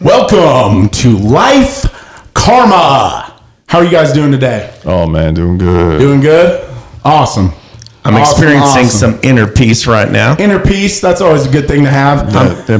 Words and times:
Welcome 0.00 0.90
to 0.90 1.16
Life 1.16 2.34
Karma. 2.34 3.40
How 3.66 3.78
are 3.78 3.84
you 3.84 3.90
guys 3.90 4.12
doing 4.12 4.30
today? 4.30 4.78
Oh 4.84 5.06
man, 5.06 5.32
doing 5.32 5.56
good. 5.56 6.00
Doing 6.00 6.20
good? 6.20 6.70
Awesome. 7.02 7.52
I'm 8.06 8.14
Awesome, 8.16 8.32
experiencing 8.32 8.84
awesome. 8.86 9.12
some 9.12 9.20
inner 9.22 9.46
peace 9.46 9.86
right 9.86 10.10
now. 10.10 10.36
inner 10.38 10.58
peace. 10.58 11.00
That's 11.00 11.20
always 11.22 11.46
a 11.46 11.50
good 11.50 11.66
thing 11.66 11.84
to 11.84 11.90
have. 11.90 12.30
Yeah. 12.32 12.38
I'm 12.40 12.46
I'm 12.48 12.74
Impossible. 12.74 12.78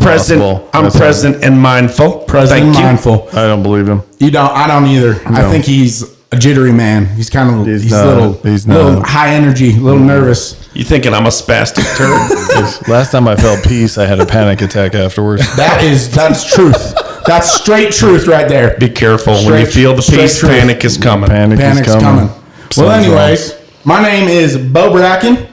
present. 0.58 0.68
I'm 0.74 0.82
That's 0.84 0.96
present 0.98 1.44
and 1.44 1.60
mindful. 1.60 2.18
present 2.20 2.60
and 2.60 2.74
Thank 2.74 2.78
you. 2.78 2.84
mindful. 2.84 3.28
I 3.32 3.46
don't 3.46 3.62
believe 3.62 3.88
him. 3.88 4.02
You 4.18 4.30
don't. 4.30 4.50
I 4.50 4.66
don't 4.66 4.86
either. 4.86 5.20
I 5.26 5.42
No. 5.42 5.50
think 5.50 5.64
he's 5.64 6.02
a 6.30 6.36
jittery 6.36 6.72
man. 6.72 7.06
He's 7.06 7.30
kind 7.30 7.48
of 7.60 7.66
he's, 7.66 7.84
He's 7.84 7.92
not. 7.92 8.06
little, 8.06 8.32
He's 8.42 8.66
little 8.68 8.92
not. 8.94 9.06
high 9.08 9.30
energy, 9.34 9.70
a 9.70 9.76
little 9.80 9.98
mm-hmm. 10.00 10.08
nervous. 10.08 10.68
You 10.74 10.84
thinking 10.84 11.14
I'm 11.14 11.24
a 11.26 11.30
spastic 11.30 11.86
turd? 11.96 12.88
Last 12.88 13.12
time 13.12 13.26
I 13.28 13.36
felt 13.36 13.64
peace, 13.64 13.96
I 13.96 14.04
had 14.06 14.20
a 14.20 14.26
panic 14.26 14.60
attack 14.60 14.94
afterwards. 14.94 15.42
That 15.56 15.82
is 15.82 16.12
that's 16.12 16.44
truth. 16.54 16.94
That's 17.26 17.50
straight 17.62 17.92
truth 17.92 18.26
right 18.26 18.46
there. 18.48 18.76
Be 18.78 18.90
careful 18.90 19.32
when 19.34 19.44
you 19.44 19.48
Straight- 19.66 19.72
feel 19.72 19.94
the 19.94 20.02
straight 20.02 20.20
peace. 20.22 20.38
truth. 20.38 20.52
Panic 20.52 20.84
is 20.84 20.98
coming. 20.98 21.30
Panic 21.30 21.58
Panic's 21.60 21.88
is 21.88 21.94
coming. 21.94 22.28
coming. 22.28 22.28
Well, 22.28 22.90
Something's 22.90 23.06
anyways, 23.06 23.52
my 23.84 24.02
name 24.02 24.28
is 24.28 24.56
Bo 24.56 24.90
Bracken, 24.92 25.46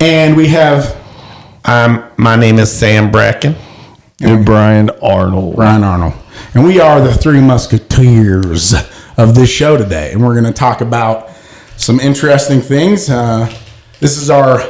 and 0.00 0.36
we 0.36 0.46
have 0.48 0.96
I'm. 1.64 2.04
My 2.16 2.36
name 2.36 2.58
is 2.58 2.70
Sam 2.70 3.10
Bracken. 3.10 3.56
And 4.20 4.46
Brian 4.46 4.88
Arnold. 5.02 5.58
Ryan 5.58 5.82
Arnold, 5.82 6.14
and 6.54 6.64
we 6.64 6.78
are 6.80 7.00
the 7.00 7.12
three 7.12 7.40
musketeers 7.40 8.72
of 9.16 9.34
this 9.34 9.50
show 9.50 9.76
today, 9.76 10.12
and 10.12 10.22
we're 10.22 10.40
going 10.40 10.44
to 10.44 10.52
talk 10.52 10.80
about 10.80 11.30
some 11.76 11.98
interesting 11.98 12.60
things. 12.60 13.10
Uh, 13.10 13.52
this 13.98 14.16
is 14.16 14.30
our 14.30 14.60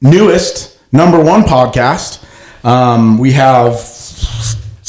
newest 0.00 0.78
number 0.92 1.20
one 1.22 1.42
podcast. 1.42 2.24
Um, 2.64 3.18
we 3.18 3.32
have 3.32 3.74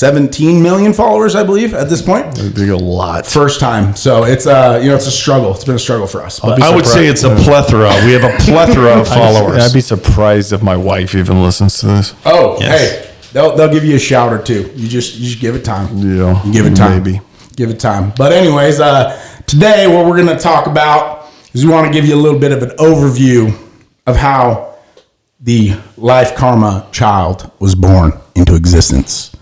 17 0.04 0.62
million 0.62 0.92
followers, 0.92 1.34
I 1.34 1.44
believe, 1.44 1.74
at 1.74 1.88
this 1.90 2.02
point. 2.02 2.26
I 2.38 2.50
think 2.50 2.70
a 2.70 2.76
lot. 2.76 3.26
First 3.26 3.62
time, 3.62 3.96
so 3.96 4.26
it's 4.26 4.46
uh, 4.46 4.78
you 4.84 4.90
know, 4.90 4.96
it's 4.96 5.08
a 5.08 5.12
struggle. 5.12 5.52
It's 5.56 5.64
been 5.64 5.76
a 5.78 5.80
struggle 5.80 6.08
for 6.08 6.22
us. 6.22 6.42
But 6.42 6.62
I 6.62 6.76
would 6.76 6.86
say 6.86 7.08
it's 7.08 7.24
a 7.24 7.34
plethora. 7.38 7.88
We 8.06 8.12
have 8.12 8.26
a 8.26 8.36
plethora 8.40 9.00
of 9.00 9.08
followers. 9.08 9.64
I'd 9.64 9.74
be 9.74 9.80
surprised 9.80 10.52
if 10.52 10.62
my 10.62 10.76
wife 10.76 11.16
even 11.16 11.42
listens 11.42 11.80
to 11.80 11.86
this. 11.86 12.14
oh, 12.26 12.58
Yes. 12.60 12.82
hey, 13.06 13.14
they'll 13.32 13.56
they'll 13.56 13.72
give 13.72 13.86
you 13.86 13.96
a 13.96 14.00
shout 14.00 14.34
or 14.34 14.42
two. 14.44 14.70
You 14.76 14.90
just 14.90 15.16
you 15.16 15.26
just 15.30 15.40
give 15.40 15.56
it 15.56 15.64
time. 15.64 15.88
Yeah, 16.00 16.44
You 16.46 16.52
give 16.52 16.66
it 16.66 16.76
time. 16.76 17.02
maybe. 17.02 17.22
Give 17.56 17.70
it 17.70 17.80
time. 17.80 18.12
But 18.18 18.34
anyways, 18.34 18.82
uh, 18.82 19.18
today 19.48 19.88
what 19.88 20.06
we're 20.06 20.22
going 20.22 20.36
to 20.36 20.44
talk 20.44 20.68
about 20.68 21.32
is 21.54 21.66
we 21.66 21.72
want 21.72 21.88
to 21.88 21.94
give 21.94 22.06
you 22.06 22.16
a 22.16 22.22
little 22.22 22.40
bit 22.40 22.52
of 22.52 22.62
an 22.62 22.72
overview 22.78 23.58
of 24.06 24.18
how 24.18 24.76
the 25.40 25.80
life 25.96 26.36
karma 26.36 26.90
child 26.92 27.50
was 27.60 27.74
born 27.74 28.12
into 28.36 28.54
existence. 28.56 29.33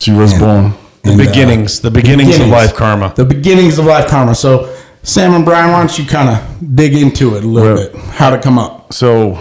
She 0.00 0.12
was 0.12 0.32
born. 0.38 0.72
the 1.02 1.12
And, 1.12 1.20
uh, 1.20 1.24
beginnings. 1.24 1.80
The 1.80 1.90
beginnings, 1.90 2.38
of 2.38 2.48
life 2.48 2.74
karma. 2.74 3.12
The 3.16 3.24
beginnings 3.24 3.78
of 3.78 3.86
life 3.86 4.06
karma. 4.08 4.34
So, 4.34 4.68
Sam 5.02 5.34
and 5.34 5.44
Brian, 5.44 5.70
why 5.72 5.78
don't 5.78 5.98
you 5.98 6.04
kind 6.04 6.28
of 6.28 6.74
dig 6.76 6.94
into 6.94 7.36
it 7.36 7.44
a 7.44 7.46
little 7.46 7.74
Well- 7.74 7.88
bit? 7.88 7.96
How 8.16 8.30
to 8.30 8.38
come 8.38 8.58
up? 8.58 8.92
So 8.92 9.38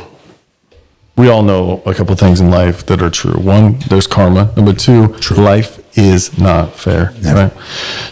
we 1.17 1.27
all 1.29 1.43
know 1.43 1.81
a 1.85 1.93
couple 1.93 2.15
things 2.15 2.39
in 2.39 2.49
life 2.51 2.85
that 2.85 3.01
are 3.01 3.09
true. 3.09 3.33
One, 3.39 3.77
there's 3.89 4.07
karma. 4.07 4.51
Number 4.55 4.71
two, 4.73 5.15
life 5.35 5.79
is 5.95 6.37
not 6.37 6.75
fair. 6.75 7.11
Right? 7.23 7.51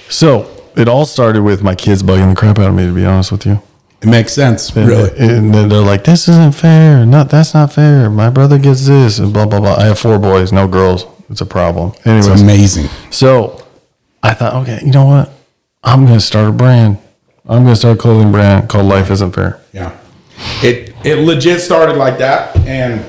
So 0.10 0.48
it 0.76 0.88
all 0.90 1.06
started 1.06 1.44
with 1.44 1.62
my 1.64 1.76
kids 1.76 2.04
bugging 2.04 2.30
the 2.30 2.36
crap 2.36 2.60
out 2.60 2.68
of 2.68 2.74
me. 2.76 2.86
To 2.86 2.94
be 2.94 3.06
honest 3.06 3.32
with 3.32 3.46
you, 3.46 3.62
It 4.02 4.08
makes 4.08 4.32
sense, 4.34 4.70
And- 4.76 4.88
really. 4.88 5.12
And 5.18 5.54
then 5.54 5.70
they're 5.70 5.80
like, 5.82 6.04
"This 6.04 6.28
isn't 6.28 6.54
fair. 6.54 7.06
Not 7.06 7.30
that's 7.30 7.54
not 7.54 7.74
fair. 7.74 8.10
My 8.10 8.30
brother 8.30 8.58
gets 8.60 8.86
this, 8.86 9.18
and 9.20 9.34
blah 9.34 9.46
blah 9.46 9.60
blah." 9.60 9.76
I 9.76 9.86
have 9.86 9.98
four 10.00 10.20
boys, 10.20 10.52
no 10.54 10.68
girls. 10.68 11.06
It's 11.30 11.42
a 11.42 11.46
problem. 11.46 11.92
It's 12.06 12.28
amazing. 12.28 12.90
so 13.10 13.62
I 14.24 14.34
thought, 14.34 14.54
okay, 14.62 14.80
you 14.86 14.92
know 14.92 15.06
what? 15.06 15.32
I'm 15.84 16.06
gonna 16.06 16.20
start 16.20 16.48
a 16.50 16.52
brand. 16.52 16.98
I'm 17.50 17.64
gonna 17.64 17.76
start 17.76 17.96
a 17.98 18.00
clothing 18.00 18.32
brand 18.32 18.70
called 18.70 18.86
Life 18.86 19.10
Isn't 19.12 19.32
Fair. 19.34 19.60
Yeah. 19.74 19.92
It 20.62 20.94
it 21.04 21.16
legit 21.20 21.62
started 21.62 21.98
like 21.98 22.18
that. 22.20 22.56
And 22.68 23.04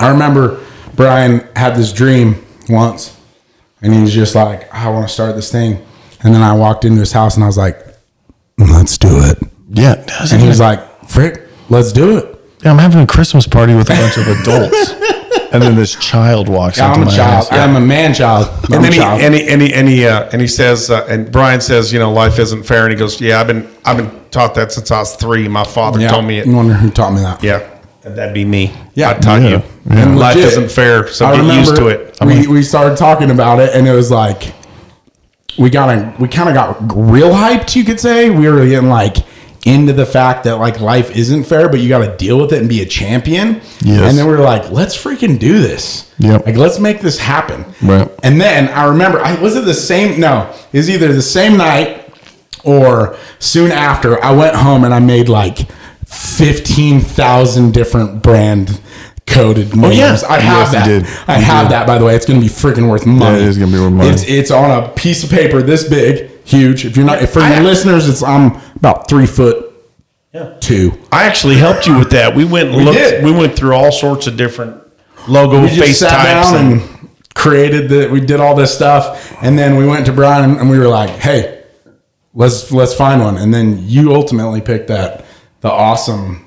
I 0.00 0.08
remember 0.08 0.60
Brian 0.96 1.46
had 1.54 1.76
this 1.76 1.92
dream 1.92 2.44
once. 2.68 3.12
And 3.82 3.92
he 3.94 4.00
was 4.00 4.12
just 4.14 4.34
like, 4.34 4.72
I 4.74 4.88
want 4.88 5.06
to 5.06 5.12
start 5.12 5.36
this 5.36 5.52
thing. 5.52 5.78
And 6.22 6.34
then 6.34 6.42
I 6.42 6.54
walked 6.54 6.84
into 6.86 7.00
his 7.00 7.12
house 7.12 7.34
and 7.34 7.44
I 7.44 7.46
was 7.46 7.58
like, 7.58 7.78
let's 8.58 8.96
do 8.96 9.08
it. 9.22 9.38
Yeah, 9.74 10.04
And 10.32 10.40
he 10.40 10.48
was 10.48 10.60
like, 10.60 10.80
Frick, 11.08 11.42
let's 11.68 11.92
do 11.92 12.16
it. 12.18 12.40
Yeah, 12.62 12.70
I'm 12.70 12.78
having 12.78 13.00
a 13.02 13.06
Christmas 13.06 13.46
party 13.46 13.74
with 13.74 13.90
a 13.90 13.94
bunch 13.94 14.16
of 14.16 14.26
adults. 14.28 14.90
and 15.52 15.62
then 15.62 15.74
this 15.76 15.94
child 15.96 16.48
walks 16.48 16.78
Yeah, 16.78 16.88
into 16.88 17.00
I'm 17.00 17.02
a 17.02 17.10
my 17.10 17.16
child. 17.16 17.34
house. 17.48 17.52
I'm 17.52 17.76
a 17.76 17.80
man 17.80 18.14
child. 18.14 18.48
I'm 18.48 18.74
And 18.74 18.84
then 18.84 18.92
a 18.92 18.94
he 18.94 19.00
child. 19.00 19.20
and 19.20 19.34
he 19.34 19.48
and 19.48 19.62
he 19.62 19.74
and 19.74 19.88
he, 19.88 20.06
uh, 20.06 20.28
and 20.32 20.40
he 20.40 20.46
says 20.48 20.90
uh, 20.90 21.04
and 21.08 21.30
Brian 21.30 21.60
says 21.60 21.92
you 21.92 21.98
know 21.98 22.12
life 22.12 22.38
isn't 22.38 22.62
fair 22.64 22.84
and 22.84 22.92
he 22.92 22.98
goes 22.98 23.20
yeah 23.20 23.40
I've 23.40 23.46
been 23.46 23.68
I've 23.84 23.96
been 23.98 24.10
taught 24.30 24.54
that 24.56 24.72
since 24.72 24.90
I 24.90 24.98
was 25.00 25.14
three 25.16 25.46
my 25.48 25.64
father 25.64 26.00
yeah. 26.00 26.08
told 26.08 26.24
me 26.24 26.38
it 26.38 26.48
I 26.48 26.52
wonder 26.54 26.74
who 26.74 26.90
taught 26.90 27.12
me 27.12 27.20
that. 27.20 27.42
yeah 27.42 27.68
that'd 28.02 28.34
be 28.34 28.44
me 28.44 28.72
Yeah. 28.94 29.10
I 29.10 29.14
taught 29.14 29.42
Yeah. 29.42 29.48
you 29.48 29.62
Yeah. 29.90 30.02
And 30.08 30.18
life 30.18 30.34
legit, 30.36 30.52
isn't 30.52 30.70
fair 30.70 31.06
so 31.08 31.30
get 31.36 31.56
used 31.58 31.76
to 31.76 31.88
it 31.88 32.16
We, 32.24 32.46
we 32.46 32.62
started 32.62 32.96
talking 32.98 33.30
about 33.30 33.60
it, 33.60 33.74
and 33.74 33.86
it 33.86 33.92
was 33.92 34.10
like 34.10 34.52
we 35.58 35.70
got 35.70 35.88
a, 35.90 36.14
we 36.18 36.26
kind 36.28 36.48
of 36.48 36.54
got 36.56 36.76
real 36.96 37.30
hyped. 37.30 37.76
You 37.76 37.84
could 37.84 38.00
say 38.00 38.28
we 38.30 38.48
were 38.48 38.66
getting 38.66 38.88
like 38.88 39.18
into 39.64 39.92
the 39.94 40.04
fact 40.06 40.44
that 40.44 40.56
like 40.58 40.80
life 40.80 41.16
isn't 41.16 41.44
fair, 41.44 41.68
but 41.68 41.80
you 41.80 41.88
got 41.88 42.04
to 42.04 42.16
deal 42.16 42.38
with 42.38 42.52
it 42.52 42.58
and 42.60 42.68
be 42.68 42.82
a 42.82 42.86
champion. 42.86 43.54
Yes. 43.82 44.08
And 44.10 44.18
then 44.18 44.26
we 44.26 44.32
were 44.32 44.40
like, 44.40 44.70
let's 44.70 44.94
freaking 44.96 45.38
do 45.38 45.60
this. 45.60 46.12
Yep. 46.18 46.46
Like 46.46 46.56
let's 46.56 46.78
make 46.78 47.00
this 47.00 47.18
happen. 47.18 47.64
Right. 47.82 48.08
And 48.22 48.40
then 48.40 48.68
I 48.68 48.84
remember, 48.88 49.20
I 49.20 49.40
was 49.40 49.56
it 49.56 49.64
the 49.64 49.72
same? 49.74 50.20
No, 50.20 50.50
it 50.72 50.76
was 50.76 50.90
either 50.90 51.12
the 51.12 51.22
same 51.22 51.56
night 51.56 52.12
or 52.62 53.16
soon 53.38 53.72
after. 53.72 54.22
I 54.22 54.32
went 54.32 54.54
home 54.54 54.84
and 54.84 54.92
I 54.92 54.98
made 55.00 55.28
like 55.28 55.68
fifteen 56.06 57.00
thousand 57.00 57.72
different 57.74 58.22
brand 58.22 58.80
coded 59.26 59.70
oh, 59.72 59.80
names. 59.80 59.96
yeah. 59.96 60.18
I 60.28 60.38
have 60.38 60.58
Yes, 60.58 60.72
that. 60.72 60.84
did. 60.86 61.06
I 61.26 61.38
You 61.38 61.44
have 61.44 61.64
did. 61.66 61.72
that. 61.72 61.86
By 61.86 61.98
the 61.98 62.04
way, 62.04 62.14
it's 62.14 62.26
going 62.26 62.38
to 62.40 62.44
be 62.46 62.52
freaking 62.52 62.88
worth 62.90 63.06
money. 63.06 63.38
it 63.38 63.44
is 63.48 63.56
gonna 63.58 63.72
be 63.72 63.80
worth 63.80 63.92
money. 63.92 64.10
It's 64.10 64.22
it's 64.24 64.50
on 64.50 64.70
a 64.84 64.88
piece 64.90 65.24
of 65.24 65.30
paper 65.30 65.62
this 65.62 65.88
big, 65.88 66.30
huge. 66.44 66.84
If 66.84 66.96
you're 66.96 67.06
not, 67.06 67.22
if 67.22 67.32
for 67.32 67.40
your 67.40 67.60
listeners, 67.60 68.08
it's 68.08 68.22
I'm 68.22 68.52
about 68.76 69.08
three 69.08 69.26
foot. 69.26 69.72
yeah. 70.32 70.56
Two. 70.60 70.92
I 71.12 71.24
actually 71.24 71.56
helped 71.56 71.86
you 71.86 71.98
with 71.98 72.10
that 72.10 72.34
we 72.34 72.44
went 72.44 72.70
and 72.70 72.84
looked 72.84 72.98
did. 72.98 73.24
we 73.24 73.32
went 73.32 73.54
through 73.56 73.74
all 73.74 73.92
sorts 73.92 74.26
of 74.26 74.36
different 74.36 74.80
logo 75.28 75.60
we 75.62 75.68
face 75.68 75.78
just 75.78 76.00
sat 76.00 76.10
types 76.10 76.50
down 76.52 76.72
and, 76.72 76.80
and, 76.82 77.08
created 77.34 77.88
the 77.88 78.08
we 78.10 78.20
did 78.20 78.38
all 78.40 78.54
this 78.54 78.72
stuff 78.74 79.32
and 79.42 79.58
then 79.58 79.76
we 79.76 79.86
went 79.86 80.06
to 80.06 80.12
brian 80.12 80.56
and 80.58 80.70
we 80.70 80.78
were 80.78 80.86
like 80.86 81.10
hey 81.10 81.64
let's 82.32 82.70
let's 82.70 82.94
find 82.94 83.20
one 83.20 83.36
and 83.38 83.52
then 83.52 83.78
you 83.88 84.14
ultimately 84.14 84.60
picked 84.60 84.86
that 84.88 85.24
the 85.60 85.70
awesome 85.70 86.46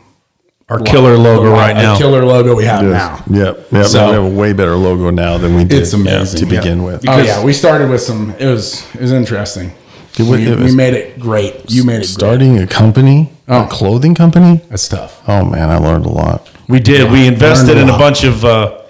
our 0.70 0.80
killer 0.80 1.18
logo 1.18 1.52
right 1.52 1.76
our 1.76 1.82
now 1.84 1.98
killer 1.98 2.24
logo 2.26 2.56
we 2.56 2.64
have 2.66 2.84
Yes. 2.84 2.92
now 3.30 3.36
Yep. 3.36 3.68
Yep. 3.72 3.86
So- 3.88 4.08
we 4.08 4.14
have 4.14 4.24
a 4.24 4.30
way 4.30 4.54
better 4.54 4.76
logo 4.76 5.10
now 5.10 5.38
than 5.38 5.56
we 5.56 5.64
did 5.66 5.82
It's 5.82 5.94
amazing, 5.94 6.48
to 6.48 6.54
yeah. 6.56 6.62
begin 6.62 6.84
with. 6.84 7.04
oh 7.10 7.22
yeah 7.22 7.44
we 7.44 7.52
started 7.54 7.90
with 7.90 8.02
some 8.02 8.32
it 8.40 8.46
was 8.48 8.84
it 8.96 9.02
was 9.02 9.12
interesting 9.12 9.72
It 10.20 10.24
was- 10.28 10.40
we, 10.40 10.56
we 10.72 10.76
made 10.76 10.94
it 10.94 11.20
great 11.20 11.56
you 11.70 11.84
made 11.84 11.96
it 11.96 11.98
great. 11.98 12.06
Starting 12.08 12.58
a 12.60 12.68
company, 12.68 13.30
Oh. 13.48 13.64
a 13.64 13.68
clothing 13.68 14.16
company. 14.16 14.62
that's 14.70 14.88
tough 14.88 15.22
Oh 15.28 15.44
man, 15.46 15.70
I 15.70 15.78
learned 15.78 16.06
a 16.06 16.10
lot. 16.10 16.48
we 16.68 16.80
did 16.80 17.12
we 17.12 17.28
invested 17.28 17.78
a 17.78 17.82
in 17.82 17.90
a 17.90 17.98
bunch 17.98 18.24
of 18.24 18.44
uh, 18.46 18.82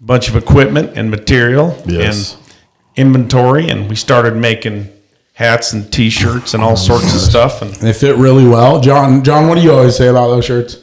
bunch 0.00 0.28
of 0.28 0.36
equipment 0.36 0.92
and 0.96 1.10
material 1.10 1.76
Yes. 1.86 2.34
and 2.34 2.38
inventory 2.96 3.68
and 3.68 3.88
we 3.88 3.96
started 3.96 4.34
making 4.36 4.88
hats 5.34 5.72
and 5.72 5.90
t-shirts 5.92 6.54
Oh, 6.54 6.56
and 6.56 6.64
all 6.64 6.76
sorts 6.76 7.14
of 7.14 7.20
stuff 7.20 7.62
and 7.62 7.72
they 7.74 7.92
fit 7.92 8.16
really 8.16 8.46
well 8.46 8.80
john 8.80 9.22
john 9.24 9.48
what 9.48 9.54
do 9.56 9.62
you 9.62 9.72
always 9.72 9.96
say 9.96 10.08
about 10.08 10.28
those 10.28 10.44
shirts 10.44 10.76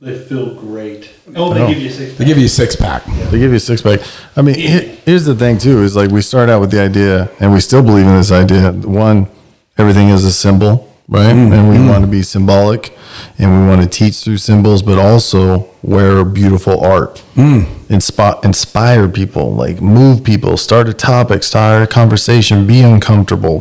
They 0.00 0.16
feel 0.18 0.54
great. 0.54 1.10
Oh, 1.34 1.52
they 1.54 1.66
give 1.72 1.82
you 1.82 1.90
six. 1.90 2.14
they 2.18 2.24
give 2.24 2.38
you 2.38 2.44
a 2.46 2.48
six 2.48 2.76
pack 2.76 3.04
They 3.30 3.38
give 3.38 3.50
you 3.50 3.56
a 3.56 3.60
six 3.60 3.80
pack. 3.82 4.00
I 4.36 4.42
mean, 4.42 4.54
here's 5.06 5.24
the 5.24 5.34
thing 5.34 5.58
too: 5.58 5.82
is 5.82 5.96
like 5.96 6.10
we 6.10 6.20
start 6.22 6.48
out 6.48 6.60
with 6.60 6.70
the 6.70 6.80
idea, 6.80 7.28
and 7.40 7.52
we 7.52 7.60
still 7.60 7.82
believe 7.82 8.06
in 8.06 8.14
this 8.16 8.30
idea. 8.30 8.70
One, 8.72 9.26
everything 9.78 10.08
is 10.08 10.24
a 10.24 10.32
symbol, 10.32 10.92
right? 11.08 11.34
Mm-hmm. 11.34 11.52
And 11.52 11.68
we 11.68 11.76
mm-hmm. 11.76 11.88
want 11.88 12.04
to 12.04 12.10
be 12.10 12.22
symbolic, 12.22 12.96
and 13.38 13.50
we 13.50 13.68
want 13.68 13.82
to 13.82 13.88
teach 13.88 14.22
through 14.22 14.38
symbols, 14.38 14.82
but 14.82 14.98
also 14.98 15.68
wear 15.82 16.24
beautiful 16.24 16.84
art, 16.84 17.22
mm. 17.34 17.66
inspire 17.90 18.36
inspire 18.42 19.08
people, 19.08 19.54
like 19.54 19.80
move 19.80 20.24
people, 20.24 20.56
start 20.56 20.88
a 20.88 20.94
topic, 20.94 21.42
start 21.42 21.82
a 21.82 21.86
conversation, 21.86 22.66
be 22.66 22.80
uncomfortable, 22.80 23.60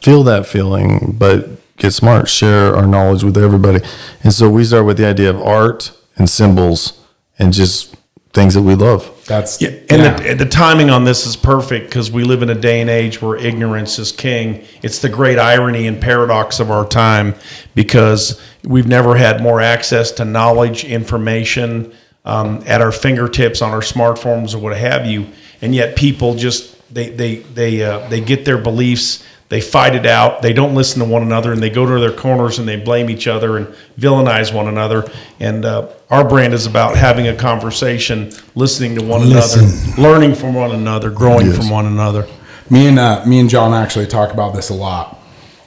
feel 0.00 0.22
that 0.22 0.46
feeling, 0.46 1.14
but 1.18 1.48
get 1.76 1.90
smart, 1.90 2.28
share 2.28 2.76
our 2.76 2.86
knowledge 2.86 3.24
with 3.24 3.36
everybody. 3.36 3.84
And 4.22 4.32
so 4.32 4.48
we 4.48 4.64
start 4.64 4.86
with 4.86 4.96
the 4.96 5.06
idea 5.06 5.30
of 5.30 5.40
art 5.42 5.90
and 6.16 6.30
symbols, 6.30 7.00
and 7.38 7.52
just 7.52 7.96
things 8.32 8.54
that 8.54 8.62
we 8.62 8.74
love. 8.74 9.10
That's 9.26 9.60
Yeah, 9.60 9.70
and 9.88 10.22
The, 10.22 10.44
the 10.44 10.50
timing 10.50 10.90
on 10.90 11.04
this 11.04 11.26
is 11.26 11.36
perfect 11.36 11.86
because 11.86 12.10
we 12.10 12.24
live 12.24 12.42
in 12.42 12.50
a 12.50 12.54
day 12.54 12.80
and 12.80 12.90
age 12.90 13.22
where 13.22 13.36
ignorance 13.36 13.98
is 13.98 14.12
king. 14.12 14.64
It's 14.82 14.98
the 14.98 15.08
great 15.08 15.38
irony 15.38 15.86
and 15.86 16.00
paradox 16.00 16.60
of 16.60 16.70
our 16.70 16.86
time 16.86 17.34
because 17.74 18.40
we've 18.62 18.86
never 18.86 19.16
had 19.16 19.42
more 19.42 19.60
access 19.60 20.12
to 20.12 20.24
knowledge, 20.24 20.84
information 20.84 21.92
um, 22.24 22.62
at 22.66 22.80
our 22.80 22.92
fingertips 22.92 23.62
on 23.62 23.70
our 23.70 23.80
smartphones 23.80 24.54
or 24.54 24.58
what 24.58 24.76
have 24.76 25.06
you, 25.06 25.26
and 25.60 25.74
yet 25.74 25.96
people 25.96 26.34
just 26.34 26.74
they 26.92 27.10
they 27.10 27.36
they 27.36 27.82
uh, 27.82 28.06
they 28.08 28.20
get 28.20 28.44
their 28.44 28.58
beliefs. 28.58 29.24
They 29.54 29.60
fight 29.60 29.94
it 29.94 30.04
out. 30.04 30.42
They 30.42 30.52
don't 30.52 30.74
listen 30.74 30.98
to 30.98 31.04
one 31.04 31.22
another, 31.22 31.52
and 31.52 31.62
they 31.62 31.70
go 31.70 31.86
to 31.86 32.00
their 32.00 32.10
corners 32.10 32.58
and 32.58 32.66
they 32.66 32.74
blame 32.74 33.08
each 33.08 33.28
other 33.28 33.56
and 33.56 33.68
villainize 33.96 34.52
one 34.52 34.66
another. 34.66 35.08
And 35.38 35.64
uh, 35.64 35.90
our 36.10 36.28
brand 36.28 36.54
is 36.54 36.66
about 36.66 36.96
having 36.96 37.28
a 37.28 37.36
conversation, 37.36 38.32
listening 38.56 38.96
to 38.96 39.04
one 39.04 39.28
Listen. 39.30 39.60
another, 39.66 40.02
learning 40.02 40.34
from 40.34 40.54
one 40.54 40.72
another, 40.72 41.08
growing 41.08 41.46
Yes. 41.46 41.56
from 41.56 41.70
one 41.70 41.86
another. 41.86 42.26
me 42.68 42.88
and 42.88 42.98
uh, 42.98 43.24
me 43.26 43.38
and 43.38 43.48
John 43.48 43.72
actually 43.72 44.08
talk 44.08 44.32
about 44.32 44.56
this 44.56 44.70
a 44.70 44.74
lot, 44.74 45.20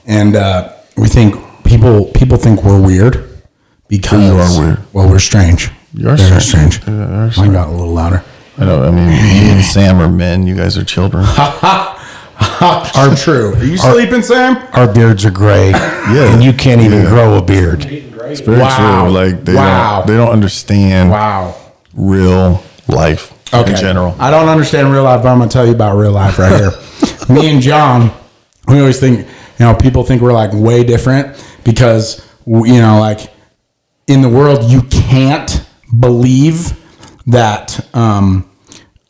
and 0.05 0.35
uh, 0.35 0.73
we 0.97 1.07
think 1.07 1.35
people 1.63 2.07
people 2.13 2.35
think 2.37 2.63
we're 2.65 2.81
weird 2.85 3.39
because 3.87 4.21
You 4.21 4.37
are 4.37 4.65
weird. 4.65 4.79
Well, 4.91 5.09
we're 5.09 5.19
strange. 5.19 5.71
You 5.93 6.09
are 6.09 6.17
Very 6.17 6.41
strange. 6.41 6.81
strange. 6.81 6.87
You 6.89 7.03
are 7.03 7.31
Mine 7.37 7.53
got 7.53 7.69
a 7.69 7.71
little 7.71 7.93
louder. 7.93 8.21
I 8.57 8.65
know. 8.65 8.83
I 8.83 8.91
mean, 8.91 9.05
me 9.07 9.49
and 9.49 9.63
Sam 9.63 10.01
are 10.01 10.09
men. 10.09 10.45
You 10.45 10.55
guys 10.57 10.77
are 10.77 10.83
children. 10.83 11.23
Are 12.95 13.15
true. 13.15 13.53
Are 13.55 13.63
you 13.63 13.77
sleeping, 13.77 14.21
Sam? 14.21 14.57
Our 14.73 14.91
beards 14.91 15.25
are 15.25 15.31
gray. 15.31 15.71
Yeah. 16.07 16.33
And 16.33 16.41
you 16.41 16.53
can't 16.53 16.79
even 16.81 17.03
Yeah. 17.03 17.09
grow 17.09 17.37
a 17.37 17.41
beard. 17.41 17.85
It's 17.85 18.39
very 18.39 18.59
Wow. 18.61 19.03
true. 19.03 19.11
Like 19.11 19.43
they 19.43 19.53
Wow. 19.55 19.97
don't 19.97 20.07
they 20.07 20.15
don't 20.15 20.29
understand 20.31 21.09
Wow. 21.11 21.53
real 21.93 22.63
life 22.87 23.33
Okay. 23.53 23.71
in 23.71 23.77
general. 23.77 24.15
I 24.19 24.31
don't 24.31 24.47
understand 24.47 24.91
real 24.93 25.03
life, 25.03 25.21
but 25.23 25.29
I'm 25.29 25.39
gonna 25.39 25.49
tell 25.51 25.65
you 25.65 25.73
about 25.73 25.97
real 25.97 26.11
life 26.13 26.39
right 26.39 26.55
here. 26.55 26.71
Me 27.29 27.49
and 27.51 27.61
John, 27.61 28.11
we 28.69 28.79
always 28.79 28.99
think, 29.01 29.19
you 29.19 29.65
know, 29.65 29.73
people 29.75 30.03
think 30.03 30.21
we're 30.21 30.31
like 30.33 30.51
way 30.53 30.83
different 30.85 31.35
because, 31.65 32.21
you 32.45 32.79
know, 32.79 32.99
like 33.01 33.19
in 34.07 34.21
the 34.21 34.29
world, 34.29 34.63
you 34.63 34.83
can't 34.83 35.61
believe 35.99 36.71
that 37.27 37.81
um, 37.93 38.45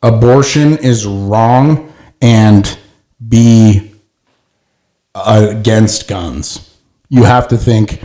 abortion 0.01 0.77
is 0.77 1.05
wrong 1.05 1.93
and 2.21 2.75
be 3.27 3.91
uh, 5.15 5.47
against 5.49 6.07
guns. 6.07 6.77
You 7.09 7.23
have 7.23 7.47
to 7.49 7.57
think, 7.57 8.01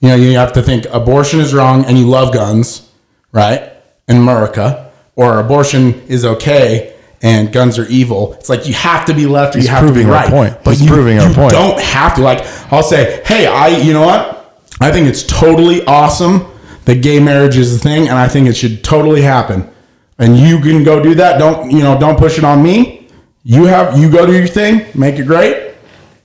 you 0.00 0.08
know, 0.08 0.16
you 0.16 0.36
have 0.36 0.52
to 0.54 0.62
think 0.62 0.86
abortion 0.86 1.40
is 1.40 1.54
wrong 1.54 1.84
and 1.84 1.96
you 1.96 2.06
love 2.06 2.34
guns, 2.34 2.90
right? 3.32 3.72
In 4.08 4.16
America, 4.16 4.90
or 5.14 5.38
abortion 5.38 5.94
is 6.08 6.24
okay 6.24 6.96
and 7.22 7.52
guns 7.52 7.78
are 7.78 7.86
evil. 7.86 8.32
It's 8.34 8.48
like 8.48 8.66
you 8.66 8.74
have 8.74 9.04
to 9.06 9.14
be 9.14 9.26
left 9.26 9.54
or 9.54 9.58
He's 9.58 9.68
you 9.68 9.74
have 9.74 9.86
to 9.86 9.92
be 9.94 10.04
right. 10.04 10.28
point. 10.30 10.56
But 10.64 10.72
He's 10.72 10.82
you, 10.82 10.88
proving 10.88 11.18
our 11.18 11.28
you 11.28 11.34
point. 11.34 11.52
don't 11.52 11.80
have 11.80 12.14
to. 12.16 12.22
Like 12.22 12.40
I'll 12.72 12.82
say, 12.82 13.22
hey, 13.26 13.46
I, 13.46 13.68
you 13.68 13.92
know 13.92 14.04
what? 14.04 14.58
I 14.80 14.90
think 14.90 15.06
it's 15.06 15.22
totally 15.22 15.84
awesome 15.84 16.46
that 16.86 17.02
gay 17.02 17.20
marriage 17.20 17.56
is 17.56 17.76
a 17.76 17.78
thing, 17.78 18.08
and 18.08 18.16
I 18.16 18.26
think 18.26 18.48
it 18.48 18.56
should 18.56 18.82
totally 18.82 19.20
happen. 19.20 19.68
And 20.18 20.38
you 20.38 20.60
can 20.60 20.82
go 20.82 21.02
do 21.02 21.14
that. 21.16 21.38
Don't 21.38 21.70
you 21.70 21.80
know? 21.80 21.98
Don't 21.98 22.18
push 22.18 22.38
it 22.38 22.44
on 22.44 22.62
me. 22.62 22.99
You 23.42 23.64
have 23.66 23.98
you 23.98 24.10
go 24.10 24.26
do 24.26 24.32
your 24.36 24.46
thing, 24.46 24.86
make 24.94 25.18
it 25.18 25.26
great. 25.26 25.74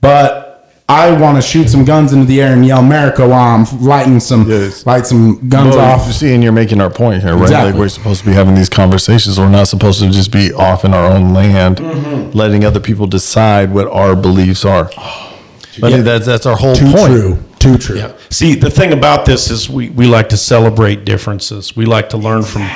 But 0.00 0.44
I 0.88 1.18
want 1.18 1.36
to 1.36 1.42
shoot 1.42 1.68
some 1.68 1.84
guns 1.84 2.12
into 2.12 2.26
the 2.26 2.40
air 2.40 2.52
and 2.52 2.64
yell 2.64 2.78
America 2.80 3.26
while 3.26 3.56
I'm 3.56 3.80
lighting 3.80 4.20
some 4.20 4.48
Yes. 4.48 4.86
light 4.86 5.06
some 5.06 5.48
guns 5.48 5.74
Well, 5.74 5.84
off. 6.00 6.06
you 6.06 6.12
see, 6.12 6.32
and 6.34 6.42
you're 6.44 6.52
making 6.52 6.80
our 6.80 6.90
point 6.90 7.22
here, 7.22 7.32
right? 7.34 7.42
Exactly. 7.42 7.72
Like 7.72 7.80
we're 7.80 7.88
supposed 7.88 8.20
to 8.20 8.26
be 8.26 8.34
having 8.34 8.54
these 8.54 8.68
conversations. 8.68 9.40
We're 9.40 9.48
not 9.48 9.66
supposed 9.66 10.00
to 10.00 10.10
just 10.10 10.30
be 10.30 10.52
off 10.52 10.84
in 10.84 10.94
our 10.94 11.06
own 11.10 11.32
land, 11.34 11.78
Mm-hmm. 11.78 12.36
letting 12.36 12.64
other 12.64 12.78
people 12.80 13.06
decide 13.06 13.72
what 13.72 13.88
our 13.88 14.14
beliefs 14.14 14.64
are. 14.64 14.90
I 14.96 15.90
think 15.90 16.04
that's 16.04 16.24
that's 16.26 16.46
our 16.46 16.56
whole 16.56 16.76
Too 16.76 16.92
point. 16.92 17.06
true. 17.12 17.38
Too 17.58 17.78
true. 17.78 18.02
See, 18.30 18.54
the 18.54 18.70
thing 18.70 18.92
about 18.92 19.24
this 19.26 19.50
is 19.50 19.68
we, 19.68 19.88
we 19.90 20.06
like 20.06 20.28
to 20.28 20.36
celebrate 20.36 21.04
differences. 21.04 21.74
We 21.74 21.84
like 21.86 22.10
to 22.10 22.16
learn 22.16 22.42
from 22.44 22.68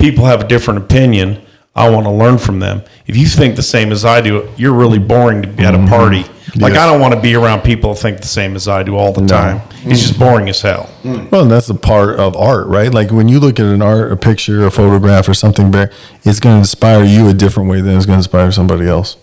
people 0.00 0.24
have 0.24 0.40
a 0.40 0.48
different 0.48 0.78
opinion. 0.78 1.42
I 1.78 1.88
want 1.90 2.06
to 2.06 2.12
learn 2.12 2.38
from 2.38 2.58
them. 2.58 2.82
If 3.06 3.16
you 3.16 3.26
think 3.26 3.56
the 3.56 3.62
same 3.62 3.92
as 3.92 4.04
I 4.04 4.20
do, 4.20 4.50
you're 4.56 4.74
really 4.74 4.98
boring 4.98 5.42
to 5.42 5.48
be 5.48 5.64
at 5.64 5.74
a 5.74 5.78
mm-hmm. 5.78 5.88
party. 5.88 6.24
Like 6.56 6.72
Yes. 6.72 6.82
I 6.82 6.90
don't 6.90 7.00
want 7.00 7.14
to 7.14 7.20
be 7.20 7.34
around 7.34 7.60
people 7.60 7.94
that 7.94 8.00
think 8.00 8.20
the 8.20 8.26
same 8.26 8.56
as 8.56 8.66
I 8.68 8.82
do 8.82 8.96
all 8.96 9.12
the 9.12 9.26
time. 9.26 9.60
It's 9.84 10.00
just 10.00 10.18
boring 10.18 10.48
as 10.48 10.60
hell. 10.60 10.90
Mm. 11.02 11.30
Well, 11.30 11.42
and 11.42 11.50
that's 11.50 11.66
the 11.66 11.74
part 11.74 12.18
of 12.18 12.36
art, 12.36 12.66
right? 12.66 12.92
Like 12.92 13.10
when 13.10 13.28
you 13.28 13.38
look 13.38 13.60
at 13.60 13.66
an 13.66 13.82
art, 13.82 14.10
a 14.10 14.16
picture, 14.16 14.66
a 14.66 14.70
photograph, 14.70 15.28
or 15.28 15.34
something, 15.34 15.70
there, 15.70 15.92
it's 16.24 16.40
going 16.40 16.54
to 16.56 16.58
inspire 16.58 17.04
you 17.04 17.28
a 17.28 17.34
different 17.34 17.68
way 17.68 17.80
than 17.80 17.96
it's 17.96 18.06
going 18.06 18.16
to 18.16 18.20
inspire 18.20 18.50
somebody 18.50 18.86
else. 18.86 19.16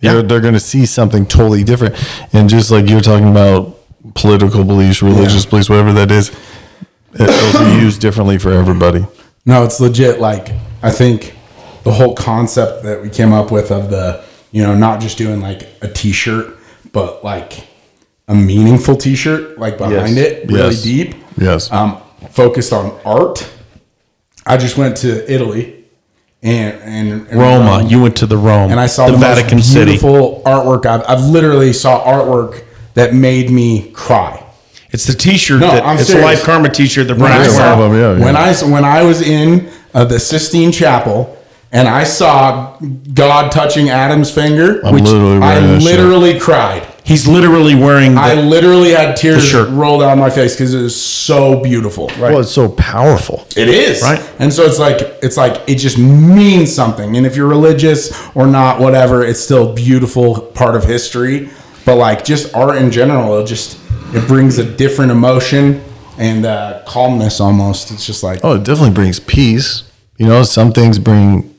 They're, 0.00 0.22
they're 0.22 0.40
going 0.40 0.54
to 0.54 0.60
see 0.60 0.86
something 0.86 1.26
totally 1.26 1.64
different. 1.64 1.96
And 2.32 2.48
just 2.48 2.70
like 2.70 2.88
you're 2.88 3.00
talking 3.00 3.30
about 3.30 3.76
political 4.14 4.64
beliefs, 4.64 5.02
religious 5.02 5.44
beliefs, 5.44 5.68
whatever 5.68 5.92
that 5.92 6.10
is, 6.10 6.30
it'll 7.14 7.64
be 7.64 7.80
used 7.80 8.00
differently 8.00 8.38
for 8.38 8.50
everybody. 8.50 9.06
No, 9.44 9.64
it's 9.64 9.80
legit. 9.80 10.20
Like 10.20 10.50
I 10.82 10.90
think 10.90 11.34
the 11.84 11.92
whole 11.92 12.14
concept 12.14 12.82
that 12.84 13.02
we 13.02 13.08
came 13.08 13.32
up 13.32 13.50
with 13.50 13.70
of 13.70 13.90
the, 13.90 14.22
you 14.52 14.62
know, 14.62 14.74
not 14.74 15.00
just 15.00 15.18
doing 15.18 15.40
like 15.40 15.68
a 15.82 15.88
T-shirt, 15.88 16.56
but 16.92 17.24
like 17.24 17.66
a 18.28 18.34
meaningful 18.34 18.96
T-shirt, 18.96 19.58
like 19.58 19.78
behind 19.78 20.16
Yes. 20.16 20.26
it, 20.26 20.50
really 20.50 20.70
Yes. 20.74 20.82
deep. 20.82 21.14
Yes. 21.40 21.72
Um, 21.72 21.98
focused 22.30 22.72
on 22.72 22.92
art. 23.04 23.48
I 24.46 24.56
just 24.56 24.76
went 24.76 24.96
to 24.98 25.30
Italy 25.32 25.74
and 26.42 26.74
and, 26.82 27.26
and 27.28 27.38
Roma, 27.40 27.78
Rome, 27.78 27.86
you 27.88 28.00
went 28.00 28.16
to 28.18 28.26
the 28.26 28.36
Rome, 28.36 28.70
and 28.70 28.78
I 28.78 28.86
saw 28.86 29.06
the, 29.06 29.12
the, 29.12 29.18
Vatican 29.18 29.58
most 29.58 29.72
City. 29.72 29.92
beautiful 29.92 30.42
artwork. 30.46 30.86
I've, 30.86 31.02
I've 31.08 31.24
literally 31.24 31.72
saw 31.72 32.04
artwork 32.04 32.62
that 32.94 33.12
made 33.12 33.50
me 33.50 33.90
cry. 33.90 34.44
It's 34.90 35.06
the 35.06 35.14
T-shirt 35.14 35.60
No, 35.60 35.70
that 35.72 35.84
I'm 35.84 35.98
it's 35.98 36.06
serious. 36.06 36.24
a 36.24 36.26
Life 36.26 36.44
Karma 36.44 36.70
T-shirt 36.70 37.08
that 37.08 37.14
I 37.14 37.18
Brian's 37.18 37.54
Yeah, 37.56 37.72
of 37.72 37.78
them, 37.92 38.00
yeah, 38.00 38.24
when. 38.24 38.36
I 38.36 38.54
when 38.70 38.84
I 38.84 39.02
was 39.02 39.20
in 39.20 39.68
uh, 39.94 40.04
the 40.04 40.18
Sistine 40.18 40.70
Chapel 40.72 41.36
and 41.72 41.86
I 41.88 42.04
saw 42.04 42.78
God 43.14 43.52
touching 43.52 43.88
Adam's 43.90 44.30
finger, 44.30 44.80
I'm 44.84 44.94
literally 44.96 45.36
I 45.38 45.60
that 45.60 45.82
shirt. 45.82 45.90
literally 45.90 46.40
cried. 46.40 46.86
He's 47.04 47.26
literally 47.26 47.74
wearing 47.74 48.14
the, 48.16 48.20
I 48.20 48.34
literally 48.34 48.90
had 48.90 49.16
tears 49.16 49.42
shirt. 49.46 49.70
roll 49.70 49.98
down 50.00 50.18
my 50.18 50.28
face 50.28 50.54
because 50.54 50.74
it 50.74 50.82
was 50.82 51.00
so 51.00 51.62
beautiful. 51.62 52.10
Well, 52.20 52.40
it's 52.40 52.50
so 52.50 52.68
powerful. 52.70 53.46
It 53.56 53.68
is 53.68 54.02
Right. 54.02 54.20
and 54.38 54.52
so 54.52 54.64
it's 54.64 54.78
like 54.78 54.98
it's 55.22 55.36
like 55.38 55.66
it 55.66 55.76
just 55.76 55.96
means 55.98 56.74
something. 56.74 57.16
And 57.16 57.24
if 57.26 57.34
you're 57.34 57.48
religious 57.48 58.12
or 58.34 58.46
not, 58.46 58.78
whatever, 58.78 59.24
it's 59.24 59.40
still 59.40 59.70
a 59.70 59.74
beautiful 59.74 60.40
part 60.52 60.74
of 60.76 60.84
history. 60.84 61.48
But 61.86 61.96
like 61.96 62.24
just 62.26 62.54
art 62.54 62.76
in 62.76 62.90
general, 62.90 63.38
it 63.38 63.46
just 63.46 63.78
it 64.14 64.26
brings 64.28 64.58
a 64.58 64.64
different 64.64 65.10
emotion 65.10 65.82
and 66.18 66.44
uh, 66.44 66.82
calmness 66.86 67.40
almost. 67.40 67.90
It's 67.90 68.04
just 68.04 68.22
like 68.22 68.40
Oh, 68.44 68.56
it 68.56 68.64
definitely 68.64 68.94
brings 68.94 69.18
peace. 69.18 69.82
You 70.18 70.26
know, 70.26 70.42
some 70.42 70.72
things 70.72 70.98
bring 70.98 71.54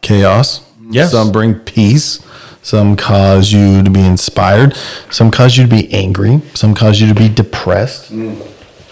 chaos. 0.00 0.64
Yes. 0.90 1.12
Some 1.12 1.32
bring 1.32 1.54
peace. 1.54 2.24
Some 2.62 2.96
cause 2.96 3.52
you 3.52 3.82
to 3.82 3.90
be 3.90 4.04
inspired. 4.04 4.76
Some 5.10 5.30
cause 5.30 5.56
you 5.56 5.64
to 5.64 5.70
be 5.70 5.92
angry. 5.92 6.42
Some 6.54 6.74
cause 6.74 7.00
you 7.00 7.08
to 7.08 7.14
be 7.14 7.28
depressed. 7.28 8.12
Mm. 8.12 8.46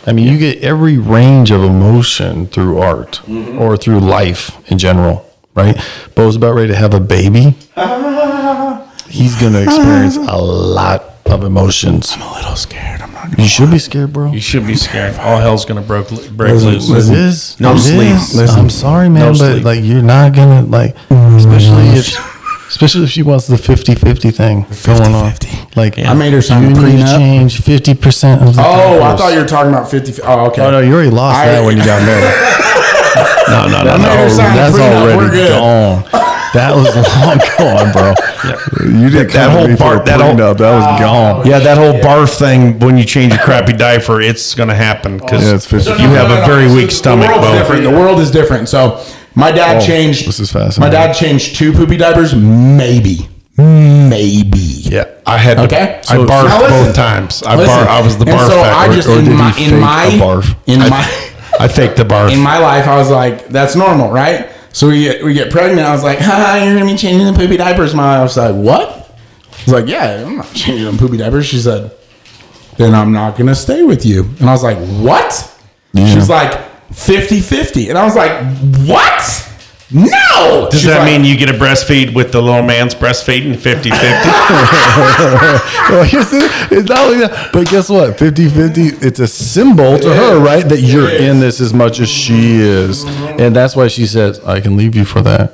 I 0.06 0.12
mean, 0.12 0.32
you 0.32 0.38
get 0.38 0.62
every 0.62 0.98
range 0.98 1.50
of 1.50 1.64
emotion 1.64 2.46
through 2.46 2.78
art 2.78 3.20
mm-hmm. 3.25 3.58
or 3.58 3.76
through 3.76 3.98
life 3.98 4.70
in 4.70 4.78
general, 4.78 5.28
right? 5.54 5.76
Bo's 6.14 6.36
about 6.36 6.54
ready 6.54 6.68
to 6.68 6.76
have 6.76 6.94
a 6.94 7.00
baby. 7.00 7.56
He's 9.10 9.34
going 9.40 9.52
to 9.52 9.62
experience 9.62 10.16
a 10.16 10.38
lot 10.38 11.02
of 11.26 11.42
emotions. 11.42 12.12
I'm 12.12 12.22
a 12.22 12.32
little 12.34 12.56
scared. 12.56 13.05
I'm. 13.33 13.40
You 13.40 13.47
should 13.49 13.71
be 13.71 13.78
scared, 13.78 14.12
bro. 14.12 14.33
You 14.33 14.40
should 14.40 14.66
be 14.66 14.75
scared. 14.76 15.16
All 15.16 15.38
hell's 15.38 15.64
gonna 15.64 15.80
break 15.83 16.09
break 16.37 16.52
Listen, 16.54 16.71
loose. 16.73 16.88
listen. 16.88 17.14
It 17.14 17.21
is. 17.21 17.61
No 17.61 17.75
It 17.75 17.78
sleep. 17.78 18.14
is. 18.16 18.35
Listen. 18.35 18.59
I'm 18.61 18.71
sorry, 18.71 19.09
man, 19.09 19.23
No 19.23 19.30
but 19.33 19.52
sleep. 19.52 19.64
like 19.64 19.80
you're 19.85 20.02
not 20.02 20.35
gonna 20.35 20.62
like, 20.62 20.97
mm. 21.09 21.37
especially 21.37 21.88
if, 21.99 22.68
especially 22.68 23.04
if 23.04 23.11
she 23.11 23.23
wants 23.23 23.47
the 23.47 23.56
50-50 23.56 24.35
thing 24.35 24.66
going 24.85 25.14
on. 25.14 25.33
Like 25.76 25.99
I 25.99 26.14
made 26.14 26.33
her 26.33 26.40
sign 26.42 26.62
you 26.62 26.68
a 26.76 26.83
need 26.88 26.99
to 27.00 27.04
change 27.06 27.61
fifty 27.62 27.95
percent 27.95 28.42
of 28.42 28.56
the. 28.56 28.62
Oh, 28.64 29.02
I 29.02 29.16
thought 29.16 29.33
you 29.35 29.40
were 29.40 29.47
talking 29.47 29.73
about 29.73 29.90
50. 29.90 30.23
Oh, 30.23 30.47
okay. 30.47 30.62
Oh 30.64 30.71
no, 30.71 30.80
you 30.80 30.95
already 30.95 31.11
lost 31.11 31.38
I- 31.38 31.47
that 31.49 31.64
when 31.64 31.76
you 31.76 31.85
got 31.85 32.00
married. 32.02 32.52
No, 33.49 33.66
no, 33.68 33.85
no, 33.85 33.90
I 33.92 33.97
made 33.99 34.06
her 34.09 34.28
no. 34.28 34.37
That's 34.37 34.78
already 34.78 35.49
gone. 35.49 36.02
That 36.56 36.75
was 36.75 36.88
long 36.96 37.38
gone, 37.58 37.92
bro. 37.92 38.14
You 39.00 39.10
didn't 39.10 39.32
That 39.32 39.48
come 39.48 39.52
whole 39.52 39.66
to 39.68 39.76
part- 39.76 40.06
that 40.06 40.20
whole- 40.20 40.32
prenup. 40.34 40.56
That 40.58 40.75
was 40.75 41.00
gone. 41.00 41.42
Oh, 41.42 41.48
yeah, 41.48 41.58
that 41.58 41.76
whole 41.76 41.92
barf 42.00 42.38
thing 42.38 42.78
when 42.80 42.96
you 42.96 43.04
change 43.04 43.32
a 43.34 43.38
crappy 43.38 43.72
diaper, 43.75 44.20
it's 44.22 44.54
gonna 44.54 44.75
happen 44.75 45.18
because 45.18 45.44
Yeah, 45.46 45.54
it's 45.54 45.66
50. 45.66 45.90
you 46.02 46.08
have 46.10 46.30
a 46.30 46.46
very 46.46 46.66
weak 46.72 46.90
stomach, 46.90 47.26
The 47.28 47.32
world's 47.34 47.46
Bo. 47.48 47.58
different. 47.58 47.82
The 47.84 47.90
world 47.90 48.20
is 48.20 48.30
different. 48.30 48.68
So 48.68 49.00
my 49.34 49.52
dad 49.52 49.82
Oh, 49.82 49.86
changed. 49.86 50.26
this 50.26 50.40
is 50.40 50.78
My 50.78 50.88
dad 50.88 51.12
changed 51.12 51.56
two 51.56 51.72
poopy 51.72 51.98
diapers. 51.98 52.34
Maybe. 52.34 53.28
Maybe. 53.58 54.58
Yeah, 54.58 55.04
I 55.26 55.38
had 55.38 55.56
to. 55.58 55.64
Okay. 55.64 56.00
I 56.08 56.16
barfed 56.16 56.28
now 56.48 56.60
listen. 56.60 56.84
both 56.86 56.94
times. 56.94 57.42
I 57.42 57.56
Listen. 57.56 57.75
bar. 57.75 57.88
I 57.88 58.00
was 58.00 58.16
the 58.18 58.26
and 58.30 58.38
barf 58.38 58.46
so 58.48 58.60
I 58.60 58.94
just 58.94 59.08
or 59.08 59.18
in 59.18 59.25
did 59.25 59.32
he 59.32 59.36
my 59.38 59.52
fake 59.52 59.68
in 59.72 59.80
my 59.80 60.06
barf? 60.20 60.56
in 60.66 60.78
my 60.80 61.02
I 61.60 61.68
faked 61.68 61.96
the 61.96 62.04
barf. 62.04 62.32
in 62.32 62.40
my 62.40 62.58
life, 62.58 62.86
I 62.86 62.96
was 62.96 63.08
like, 63.10 63.48
that's 63.48 63.75
normal, 63.75 64.10
right? 64.10 64.50
So 64.76 64.88
we 64.88 65.04
get 65.04 65.25
we 65.25 65.33
get 65.33 65.50
pregnant. 65.50 65.88
I 65.88 65.92
was 65.92 66.02
like, 66.02 66.18
hi, 66.18 66.62
you're 66.62 66.75
gonna 66.78 66.92
be 66.92 66.99
changing 66.99 67.26
the 67.26 67.33
poopy 67.33 67.56
diapers. 67.56 67.95
My 67.95 68.18
wife 68.18 68.25
was 68.25 68.37
like, 68.37 68.54
what? 68.54 68.90
I 68.90 69.64
was 69.64 69.73
like, 69.73 69.87
yeah, 69.87 70.23
I'm 70.23 70.37
not 70.37 70.52
changing 70.52 70.85
the 70.85 70.99
poopy 70.99 71.16
diapers. 71.16 71.47
She 71.47 71.56
said, 71.56 71.97
then 72.76 72.95
I'm 72.95 73.11
not 73.11 73.38
gonna 73.38 73.54
stay 73.54 73.85
with 73.85 74.04
you. 74.04 74.25
And 74.38 74.42
I 74.42 74.52
was 74.52 74.62
like, 74.62 74.76
what? 74.76 75.33
She's 75.95 76.28
like, 76.28 76.62
50 76.92 77.40
50. 77.40 77.88
And 77.88 77.97
I 77.97 78.04
was 78.04 78.16
like, 78.16 78.38
what? 78.87 79.50
No. 79.93 80.69
Does 80.71 80.81
She's 80.81 80.88
that 80.88 80.99
like, 80.99 81.07
mean 81.07 81.25
you 81.25 81.37
get 81.37 81.49
a 81.49 81.52
breastfeed 81.52 82.12
with 82.12 82.33
the 82.33 82.43
little 82.43 82.62
man's 82.62 82.95
breastfeeding 82.95 83.57
50 83.57 83.90
50? 83.90 83.93
Well, 85.88 86.02
here's 86.02 86.31
the- 86.31 86.49
it's 86.73 86.88
not 86.88 86.99
only 86.99 87.19
that, 87.19 87.52
but 87.52 87.69
guess 87.69 87.88
what? 87.88 88.19
50 88.19 88.49
50, 88.49 88.81
it's 89.07 89.21
a 89.21 89.28
symbol 89.28 89.97
to 89.99 90.12
her, 90.12 90.40
right? 90.40 90.69
That 90.69 90.81
you're 90.81 91.09
in 91.11 91.38
this 91.38 91.61
as 91.61 91.73
much 91.73 92.00
as 92.00 92.09
she 92.09 92.57
is. 92.57 93.05
And 93.05 93.55
that's 93.55 93.76
why 93.76 93.87
she 93.87 94.07
says, 94.07 94.40
I 94.45 94.61
can 94.61 94.76
leave 94.76 94.97
you 94.97 95.05
for 95.05 95.23
that. 95.23 95.52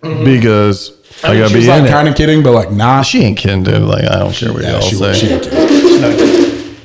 Because 0.00 0.92
I, 1.24 1.36
gotta 1.36 1.48
she 1.48 1.60
be 1.60 1.66
like 1.66 1.88
kind 1.90 2.08
of 2.08 2.14
kidding, 2.14 2.44
but 2.44 2.52
like, 2.52 2.70
nah. 2.70 3.02
she 3.02 3.22
ain't 3.22 3.38
kidding, 3.38 3.64
dude. 3.64 3.82
Like, 3.82 4.04
I 4.04 4.20
don't 4.20 4.32
care 4.32 4.52
what 4.52 4.62
yeah, 4.62 4.72
y'all 4.72 4.80
she, 4.80 4.94
say. 4.96 5.12
she 5.14 5.26
ain't 5.28 5.42
kidding. 5.42 6.76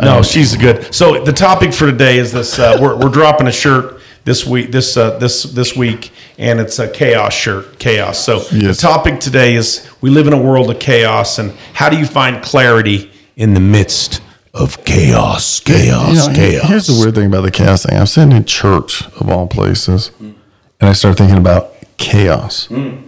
No, 0.00 0.22
she's 0.22 0.56
good. 0.56 0.92
So 0.92 1.22
the 1.22 1.32
topic 1.32 1.72
for 1.72 1.86
today 1.86 2.18
is 2.18 2.32
this: 2.32 2.58
uh, 2.58 2.76
we're, 2.80 2.96
we're 2.96 3.08
dropping 3.08 3.46
a 3.46 3.52
shirt 3.52 4.00
this 4.24 4.46
week, 4.46 4.70
this 4.70 4.96
uh, 4.96 5.18
this 5.18 5.42
this 5.44 5.76
week, 5.76 6.10
and 6.38 6.60
it's 6.60 6.78
a 6.78 6.88
chaos 6.88 7.32
shirt, 7.34 7.78
chaos. 7.78 8.18
So 8.24 8.36
Yes. 8.52 8.76
the 8.76 8.82
topic 8.82 9.20
today 9.20 9.54
is: 9.54 9.88
we 10.00 10.10
live 10.10 10.26
in 10.26 10.32
a 10.32 10.40
world 10.40 10.70
of 10.70 10.78
chaos, 10.78 11.38
and 11.38 11.52
how 11.74 11.88
do 11.88 11.96
you 11.98 12.06
find 12.06 12.42
clarity 12.42 13.10
in 13.36 13.54
the 13.54 13.60
midst 13.60 14.20
of 14.54 14.84
chaos? 14.84 15.60
Chaos, 15.60 16.08
You 16.10 16.14
know, 16.14 16.34
chaos. 16.34 16.68
Here's 16.68 16.86
the 16.86 16.94
weird 17.00 17.14
thing 17.14 17.26
about 17.26 17.42
the 17.42 17.50
chaos 17.50 17.84
thing. 17.84 17.98
I'm 17.98 18.06
sitting 18.06 18.32
in 18.36 18.44
church 18.44 19.02
of 19.20 19.28
all 19.28 19.46
places, 19.46 20.10
and 20.20 20.34
I 20.80 20.92
start 20.92 21.18
thinking 21.18 21.38
about 21.38 21.74
chaos. 21.98 22.68
And 22.70 23.04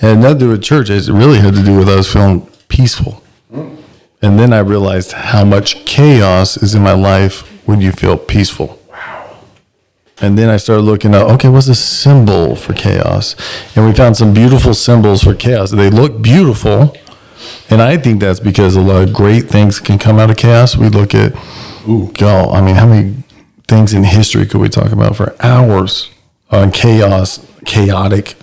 it 0.00 0.16
nothing 0.16 0.38
to 0.38 0.44
do 0.44 0.48
with 0.50 0.62
church. 0.62 0.90
It 0.90 1.08
really 1.08 1.38
had 1.38 1.54
to 1.54 1.62
do 1.62 1.76
with 1.76 1.88
us 1.88 2.12
feeling 2.12 2.46
peaceful. 2.68 3.22
And 4.22 4.38
then 4.38 4.52
I 4.52 4.60
realized 4.60 5.12
how 5.12 5.44
much 5.44 5.84
chaos 5.84 6.56
is 6.56 6.74
in 6.74 6.82
my 6.82 6.92
life 6.92 7.40
when 7.66 7.80
you 7.80 7.92
feel 7.92 8.16
peaceful. 8.16 8.80
And 10.20 10.38
then 10.38 10.48
I 10.48 10.56
started 10.56 10.82
looking 10.82 11.14
at, 11.14 11.22
okay, 11.22 11.48
what's 11.48 11.68
a 11.68 11.74
symbol 11.74 12.56
for 12.56 12.72
chaos? 12.72 13.36
And 13.76 13.84
we 13.84 13.92
found 13.92 14.16
some 14.16 14.32
beautiful 14.32 14.72
symbols 14.72 15.22
for 15.22 15.34
chaos. 15.34 15.70
They 15.70 15.90
look 15.90 16.22
beautiful. 16.22 16.96
And 17.68 17.82
I 17.82 17.98
think 17.98 18.20
that's 18.20 18.40
because 18.40 18.76
a 18.76 18.80
lot 18.80 19.02
of 19.02 19.12
great 19.12 19.44
things 19.48 19.78
can 19.78 19.98
come 19.98 20.18
out 20.18 20.30
of 20.30 20.38
chaos. 20.38 20.74
We 20.76 20.88
look 20.88 21.14
at, 21.14 21.34
ooh, 21.86 22.10
go. 22.14 22.50
I 22.50 22.62
mean, 22.62 22.76
how 22.76 22.86
many 22.86 23.24
things 23.68 23.92
in 23.92 24.04
history 24.04 24.46
could 24.46 24.60
we 24.60 24.70
talk 24.70 24.90
about 24.90 25.16
for 25.16 25.36
hours 25.40 26.10
on 26.50 26.72
chaos, 26.72 27.46
chaotic? 27.66 28.36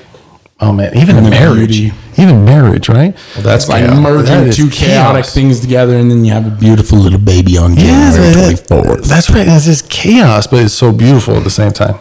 Oh 0.66 0.72
man, 0.72 0.96
even 0.98 1.18
And 1.18 1.30
marriage, 1.30 1.78
beauty. 1.80 1.94
even 2.18 2.46
marriage, 2.46 2.88
right? 2.88 3.14
Well, 3.36 3.44
That's 3.44 3.68
like 3.68 3.84
chaos. 3.84 3.96
That 3.96 4.02
merging 4.02 4.48
is 4.48 4.56
two 4.56 4.70
chaotic 4.70 5.24
chaos. 5.24 5.34
things 5.34 5.60
together, 5.60 5.98
and 5.98 6.10
then 6.10 6.24
you 6.24 6.32
have 6.32 6.48
a 6.48 6.52
beautiful 6.52 6.98
little 7.00 7.20
baby 7.20 7.58
on 7.58 7.76
Yes, 7.76 8.16
January 8.16 8.54
that- 8.56 8.68
24th. 8.70 9.04
that's 9.06 9.30
right. 9.30 9.46
It's 9.48 9.66
just 9.66 9.90
chaos, 9.90 10.48
but 10.48 10.64
it's 10.64 10.74
so 10.74 10.92
beautiful 10.94 11.36
at 11.36 11.44
the 11.44 11.50
same 11.50 11.72
time. 11.72 11.96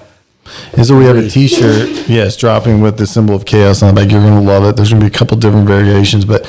And 0.75 0.87
so 0.87 0.97
we 0.97 1.07
have 1.07 1.17
a 1.17 1.29
T-shirt, 1.29 2.09
yes, 2.09 2.37
dropping 2.37 2.81
with 2.83 2.99
the 2.99 3.07
symbol 3.07 3.35
of 3.35 3.45
chaos 3.47 3.83
on 3.83 3.95
the 3.95 4.01
back. 4.01 4.13
You're 4.13 4.21
gonna 4.23 4.43
love 4.43 4.65
it. 4.65 4.77
There's 4.77 4.91
gonna 4.91 5.01
be 5.01 5.07
a 5.07 5.11
couple 5.19 5.37
different 5.39 5.67
variations, 5.67 6.25
but 6.25 6.47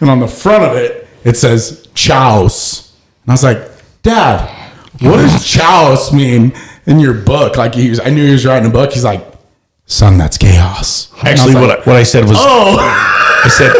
and 0.00 0.10
on 0.10 0.20
the 0.20 0.28
front 0.28 0.64
of 0.64 0.76
it 0.76 1.06
it 1.24 1.36
says 1.36 1.86
Chaos. 1.94 2.96
And 3.24 3.30
I 3.30 3.34
was 3.34 3.42
like, 3.42 3.58
"Dad, 4.02 4.48
what 5.00 5.16
does 5.18 5.44
Chaos 5.54 6.12
mean 6.12 6.52
in 6.86 6.98
your 7.00 7.14
book?" 7.14 7.56
Like 7.56 7.74
he 7.74 7.90
was 7.90 8.00
I 8.00 8.10
knew 8.10 8.24
he 8.26 8.32
was 8.32 8.46
writing 8.46 8.68
a 8.68 8.72
book. 8.72 8.92
He's 8.92 9.04
like, 9.04 9.24
"Son, 9.86 10.16
that's 10.18 10.38
chaos." 10.38 11.10
And 11.20 11.28
I 11.28 11.32
was 11.32 11.40
Actually, 11.40 11.54
like, 11.54 11.60
what 11.62 11.70
I, 11.70 11.82
what 11.90 11.96
I 11.96 12.02
said 12.04 12.24
was, 12.28 12.38
Oh. 12.40 12.76
I 13.42 13.48
said, 13.48 13.72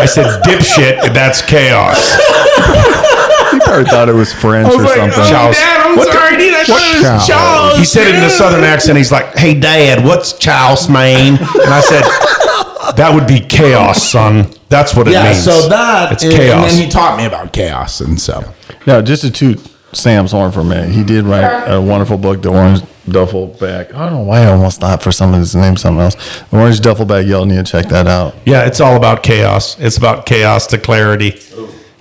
I 0.00 0.06
said, 0.06 0.42
dipshit. 0.42 1.12
That's 1.14 1.40
chaos. 1.42 2.16
You 3.52 3.60
probably 3.60 3.84
thought 3.84 4.08
it 4.08 4.14
was 4.14 4.32
French 4.32 4.66
I 4.68 4.70
was 4.76 4.80
or 4.80 4.82
like, 4.84 4.96
something. 4.96 5.20
oh, 5.20 5.30
Charles. 5.30 5.56
Dad, 5.56 5.86
I'm 5.86 5.96
What 5.96 6.06
the- 6.06 6.12
sorry, 6.12 6.36
dude. 6.36 6.54
I 6.54 6.64
thought 6.64 6.82
it 6.82 7.02
was 7.18 7.26
Charles. 7.26 7.78
He 7.78 7.84
said 7.84 8.08
it 8.08 8.14
in 8.16 8.24
a 8.24 8.30
southern 8.30 8.64
accent. 8.64 8.96
He's 8.98 9.12
like, 9.12 9.34
"Hey, 9.36 9.54
Dad, 9.58 10.04
what's 10.04 10.32
chaos 10.32 10.88
mean?" 10.88 11.36
And 11.36 11.70
I 11.72 11.80
said, 11.80 12.02
"That 12.96 13.12
would 13.14 13.26
be 13.26 13.40
chaos, 13.40 14.02
son. 14.10 14.50
That's 14.68 14.94
what 14.96 15.06
it 15.08 15.12
Yeah, 15.12 15.24
means." 15.24 15.42
so 15.44 15.68
that 15.68 16.12
it's 16.12 16.22
and, 16.22 16.32
chaos. 16.32 16.54
and 16.70 16.70
then 16.78 16.84
he 16.84 16.90
taught 16.90 17.16
me 17.18 17.24
about 17.26 17.52
chaos, 17.52 18.00
and 18.00 18.20
so 18.20 18.44
Now, 18.86 19.00
just 19.00 19.22
to 19.22 19.30
toot 19.30 19.60
Sam's 19.92 20.32
horn 20.32 20.50
for 20.52 20.60
a 20.60 20.64
minute, 20.64 20.90
he 20.90 21.02
did 21.04 21.24
write 21.24 21.64
a 21.68 21.80
wonderful 21.80 22.18
book, 22.18 22.42
The 22.42 22.50
Orange 22.50 22.82
Duffel 23.08 23.46
Bag. 23.60 23.92
I 23.94 24.08
don't 24.08 24.12
know 24.14 24.20
why 24.24 24.40
I 24.42 24.46
almost 24.46 24.80
thought 24.80 25.02
for 25.02 25.12
some 25.12 25.32
of 25.34 25.38
his 25.40 25.54
name 25.54 25.76
something 25.76 26.00
else. 26.00 26.16
The 26.50 26.58
Orange 26.58 26.80
Duffel 26.80 27.04
Bag, 27.04 27.26
y'all 27.26 27.44
need 27.44 27.56
to 27.64 27.70
check 27.70 27.88
that 27.90 28.06
out. 28.06 28.34
yeah, 28.44 28.64
it's 28.66 28.80
all 28.80 28.96
about 28.96 29.22
chaos. 29.22 29.76
It's 29.78 29.96
about 29.96 30.26
chaos 30.26 30.66
to 30.68 30.78
clarity. 30.78 31.38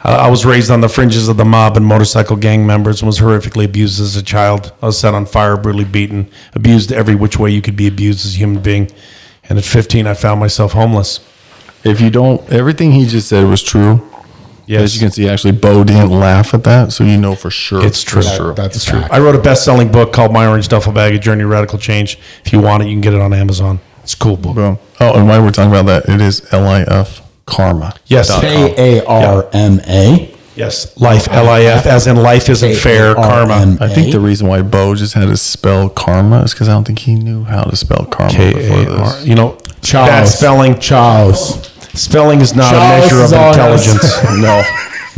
I 0.06 0.30
was 0.30 0.46
raised 0.46 0.70
on 0.70 0.82
the 0.82 0.90
fringes 0.90 1.30
of 1.30 1.38
the 1.38 1.46
mob 1.46 1.78
and 1.78 1.86
motorcycle 1.86 2.36
gang 2.36 2.68
members 2.68 3.02
and 3.02 3.08
was 3.08 3.20
horrifically 3.22 3.64
abused 3.64 4.02
as 4.02 4.18
a 4.18 4.24
child. 4.24 4.74
I 4.82 4.88
was 4.88 4.98
set 4.98 5.14
on 5.14 5.26
fire, 5.26 5.56
brutally 5.56 5.86
beaten, 5.86 6.30
abused 6.56 6.92
every 6.92 7.16
which 7.16 7.38
way 7.40 7.52
you 7.52 7.62
could 7.62 7.78
be 7.78 7.88
abused 7.88 8.26
as 8.26 8.34
a 8.36 8.38
human 8.38 8.62
being. 8.62 8.92
And 9.48 9.58
at 9.58 9.64
15, 9.64 10.06
I 10.06 10.14
found 10.14 10.42
myself 10.42 10.74
homeless. 10.74 11.22
If 11.84 12.00
you 12.02 12.10
don't, 12.10 12.42
everything 12.52 12.92
he 12.92 13.06
just 13.06 13.28
said 13.30 13.46
was 13.48 13.62
true. 13.62 14.02
Yes, 14.66 14.82
As 14.84 14.96
you 14.96 15.02
can 15.02 15.12
see, 15.12 15.28
actually, 15.28 15.52
Bo 15.52 15.84
didn't 15.84 16.10
laugh 16.10 16.54
at 16.54 16.64
that, 16.64 16.94
so 16.94 17.04
you 17.04 17.18
know 17.18 17.36
for 17.36 17.50
sure 17.50 17.86
It's 17.86 18.02
true. 18.02 18.22
true. 18.22 18.54
that's 18.54 18.78
It's 18.78 18.86
true. 18.86 19.02
I 19.12 19.20
wrote 19.20 19.36
a 19.36 19.42
best-selling 19.42 19.92
book 19.92 20.14
called 20.14 20.32
My 20.32 20.48
Orange 20.48 20.70
Duffel 20.70 20.94
Bag: 20.94 21.14
A 21.14 21.20
Journey 21.20 21.42
to 21.42 21.48
Radical 21.48 21.78
Change. 21.78 22.18
If 22.46 22.54
you 22.54 22.62
want 22.62 22.82
it, 22.82 22.86
you 22.88 22.94
can 22.94 23.02
get 23.02 23.14
it 23.14 23.20
on 23.20 23.34
Amazon. 23.34 23.82
It's 24.04 24.14
a 24.14 24.18
cool 24.18 24.38
book. 24.38 24.56
Boom. 24.56 24.80
Oh, 25.02 25.16
and 25.20 25.28
while 25.28 25.44
we're 25.44 25.52
talking 25.52 25.70
about 25.72 25.86
that, 25.88 26.08
it 26.14 26.22
is 26.22 26.48
L-I-F 26.54 27.22
Karma. 27.46 27.94
Yes, 28.06 28.32
K 28.40 28.74
A 29.00 29.06
R 29.06 29.50
M 29.52 29.82
A. 29.86 30.34
yes, 30.56 30.96
life, 30.98 31.28
L-I-F, 31.30 31.86
as 31.86 32.08
in 32.08 32.16
life 32.16 32.48
isn't 32.48 32.76
fair. 32.76 33.16
Karma, 33.16 33.76
I 33.82 33.90
think 33.90 34.14
the 34.14 34.20
reason 34.22 34.48
why 34.48 34.62
Bo 34.62 34.96
just 34.96 35.14
had 35.14 35.26
to 35.28 35.36
spell 35.36 35.90
karma 35.90 36.44
is 36.44 36.54
because 36.54 36.70
I 36.70 36.72
don't 36.72 36.86
think 36.86 37.00
he 37.00 37.16
knew 37.16 37.44
how 37.44 37.64
to 37.64 37.76
spell 37.76 38.06
karma 38.06 38.32
before 38.32 38.78
A 38.78 38.80
R. 38.98 39.12
this. 39.12 39.26
You 39.26 39.36
know, 39.36 39.58
Charles. 39.82 40.10
that 40.10 40.28
spelling. 40.30 40.80
Charles. 40.80 41.70
Spelling 41.94 42.42
is 42.42 42.56
not 42.56 42.72
Charles 42.72 43.12
a 43.12 43.16
measure 43.16 43.24
is 43.24 43.32
of 43.32 43.38
all 43.40 43.54
it 43.54 43.76
is. 43.76 43.88
intelligence. 43.94 44.24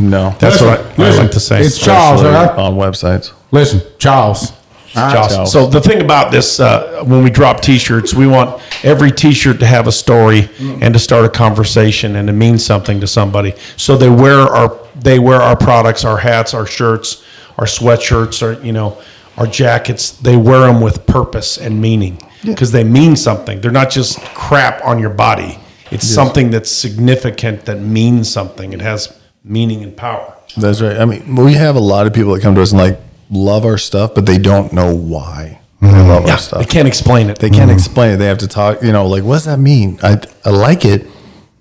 no, 0.00 0.28
no. 0.30 0.36
That's 0.38 0.60
what 0.60 0.80
I, 0.80 0.82
I 0.82 0.96
Listen, 0.96 1.22
like 1.22 1.30
to 1.32 1.40
say. 1.40 1.60
it's 1.62 1.78
Charles, 1.78 2.22
all 2.22 2.30
right? 2.32 2.50
on 2.50 2.74
websites. 2.74 3.32
Listen, 3.50 3.80
Charles. 3.98 4.52
Charles. 4.88 5.34
Charles. 5.34 5.52
So 5.52 5.66
the 5.66 5.80
thing 5.80 6.00
about 6.02 6.30
this, 6.30 6.58
uh, 6.60 7.02
when 7.04 7.22
we 7.22 7.28
drop 7.30 7.60
T-shirts, 7.60 8.14
we 8.14 8.26
want 8.26 8.60
every 8.84 9.10
T-shirt 9.10 9.58
to 9.60 9.66
have 9.66 9.86
a 9.86 9.92
story 9.92 10.48
and 10.58 10.92
to 10.94 10.98
start 10.98 11.24
a 11.24 11.28
conversation 11.28 12.16
and 12.16 12.26
to 12.28 12.32
mean 12.32 12.58
something 12.58 13.00
to 13.00 13.06
somebody. 13.06 13.52
So 13.76 13.96
they 13.96 14.08
wear 14.10 14.38
our 14.40 14.78
they 14.96 15.18
wear 15.18 15.40
our 15.40 15.56
products, 15.56 16.04
our 16.04 16.16
hats, 16.16 16.54
our 16.54 16.66
shirts, 16.66 17.24
our 17.58 17.66
sweatshirts, 17.66 18.42
our 18.42 18.62
you 18.64 18.72
know 18.72 19.00
our 19.36 19.46
jackets. 19.46 20.12
They 20.12 20.36
wear 20.36 20.60
them 20.60 20.80
with 20.80 21.06
purpose 21.06 21.58
and 21.58 21.80
meaning 21.80 22.18
because 22.44 22.72
they 22.72 22.84
mean 22.84 23.16
something. 23.16 23.60
They're 23.60 23.70
not 23.70 23.90
just 23.90 24.18
crap 24.34 24.82
on 24.84 24.98
your 24.98 25.10
body. 25.10 25.58
It's 25.90 26.06
something 26.06 26.50
that's 26.50 26.70
significant 26.70 27.66
that 27.66 27.80
means 27.80 28.30
something. 28.30 28.72
It 28.72 28.80
has 28.80 29.16
meaning 29.44 29.82
and 29.82 29.96
power. 29.96 30.34
That's 30.56 30.80
right. 30.80 30.96
I 30.96 31.04
mean, 31.04 31.36
we 31.36 31.54
have 31.54 31.76
a 31.76 31.80
lot 31.80 32.06
of 32.06 32.14
people 32.14 32.34
that 32.34 32.42
come 32.42 32.54
to 32.54 32.62
us 32.62 32.72
and 32.72 32.80
like 32.80 32.98
love 33.30 33.64
our 33.64 33.78
stuff, 33.78 34.14
but 34.14 34.26
they 34.26 34.38
don't 34.38 34.72
know 34.72 34.94
why 34.94 35.60
they 35.80 35.88
mm-hmm. 35.88 36.08
love 36.08 36.26
Yeah, 36.26 36.32
our 36.32 36.38
stuff. 36.38 36.60
they 36.60 36.66
can't 36.66 36.88
explain 36.88 37.28
it. 37.28 37.38
They 37.38 37.50
can't 37.50 37.70
mm-hmm. 37.70 37.78
explain 37.78 38.12
it. 38.12 38.16
They 38.16 38.26
have 38.26 38.38
to 38.38 38.48
talk. 38.48 38.82
You 38.82 38.92
know, 38.92 39.06
like 39.06 39.24
what 39.24 39.34
does 39.34 39.44
that 39.44 39.58
mean? 39.58 39.98
I 40.02 40.20
I 40.44 40.50
like 40.50 40.84
it, 40.84 41.06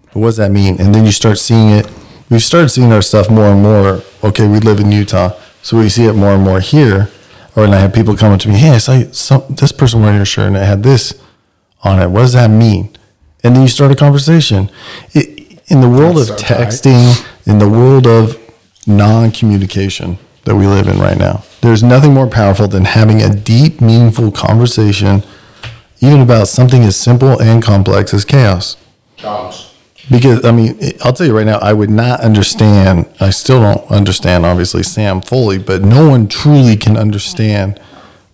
but 0.05 0.15
what 0.15 0.27
does 0.27 0.37
that 0.37 0.51
mean? 0.51 0.79
And 0.79 0.93
then 0.93 1.05
you 1.05 1.11
start 1.11 1.37
seeing 1.37 1.69
it. 1.69 1.89
We've 2.29 2.41
started 2.41 2.69
seeing 2.69 2.91
our 2.91 3.01
stuff 3.01 3.29
more 3.29 3.45
and 3.45 3.61
more. 3.61 4.01
Okay, 4.23 4.47
we 4.47 4.59
live 4.59 4.79
in 4.79 4.91
Utah, 4.91 5.37
so 5.61 5.77
we 5.77 5.89
see 5.89 6.05
it 6.05 6.13
more 6.13 6.33
and 6.33 6.43
more 6.43 6.59
here. 6.59 7.09
Or 7.55 7.63
and 7.63 7.73
I 7.73 7.79
have 7.79 7.93
people 7.93 8.17
coming 8.17 8.39
to 8.39 8.49
me, 8.49 8.55
hey, 8.55 8.71
I 8.71 8.77
saw 8.79 9.01
some 9.11 9.43
this 9.49 9.71
person 9.71 10.01
wearing 10.01 10.17
your 10.17 10.25
shirt 10.25 10.47
and 10.47 10.57
it 10.57 10.65
had 10.65 10.83
this 10.83 11.21
on 11.83 12.01
it. 12.01 12.09
What 12.09 12.21
does 12.21 12.33
that 12.33 12.49
mean? 12.49 12.94
And 13.45 13.55
then 13.55 13.61
you 13.61 13.67
start 13.67 13.91
a 13.91 13.95
conversation. 13.95 14.71
It, 15.13 15.61
in 15.67 15.79
the 15.79 15.89
world 15.89 16.17
That's 16.17 16.31
of 16.31 16.39
so 16.39 16.45
tight. 16.45 16.67
texting, 16.67 17.27
in 17.45 17.59
the 17.59 17.69
world 17.69 18.07
of 18.07 18.39
non-communication 18.87 20.17
that 20.45 20.55
we 20.55 20.65
live 20.65 20.87
in 20.87 20.97
right 20.97 21.17
now, 21.17 21.43
there's 21.61 21.83
nothing 21.83 22.11
more 22.11 22.27
powerful 22.27 22.67
than 22.67 22.85
having 22.85 23.21
a 23.21 23.29
deep, 23.29 23.81
meaningful 23.81 24.31
conversation, 24.31 25.23
even 26.01 26.21
about 26.21 26.47
something 26.47 26.81
as 26.83 26.95
simple 26.95 27.39
and 27.39 27.61
complex 27.61 28.15
as 28.15 28.25
chaos. 28.25 28.77
Dogs. 29.17 29.73
Because 30.09 30.43
I 30.43 30.51
mean, 30.51 30.79
I'll 31.03 31.13
tell 31.13 31.27
you 31.27 31.37
right 31.37 31.45
now, 31.45 31.59
I 31.59 31.73
would 31.73 31.91
not 31.91 32.21
understand. 32.21 33.07
I 33.19 33.29
still 33.29 33.61
don't 33.61 33.91
understand, 33.91 34.43
obviously, 34.43 34.81
Sam 34.81 35.21
fully, 35.21 35.59
but 35.59 35.83
no 35.83 36.09
one 36.09 36.27
truly 36.27 36.77
can 36.77 36.97
understand 36.97 37.79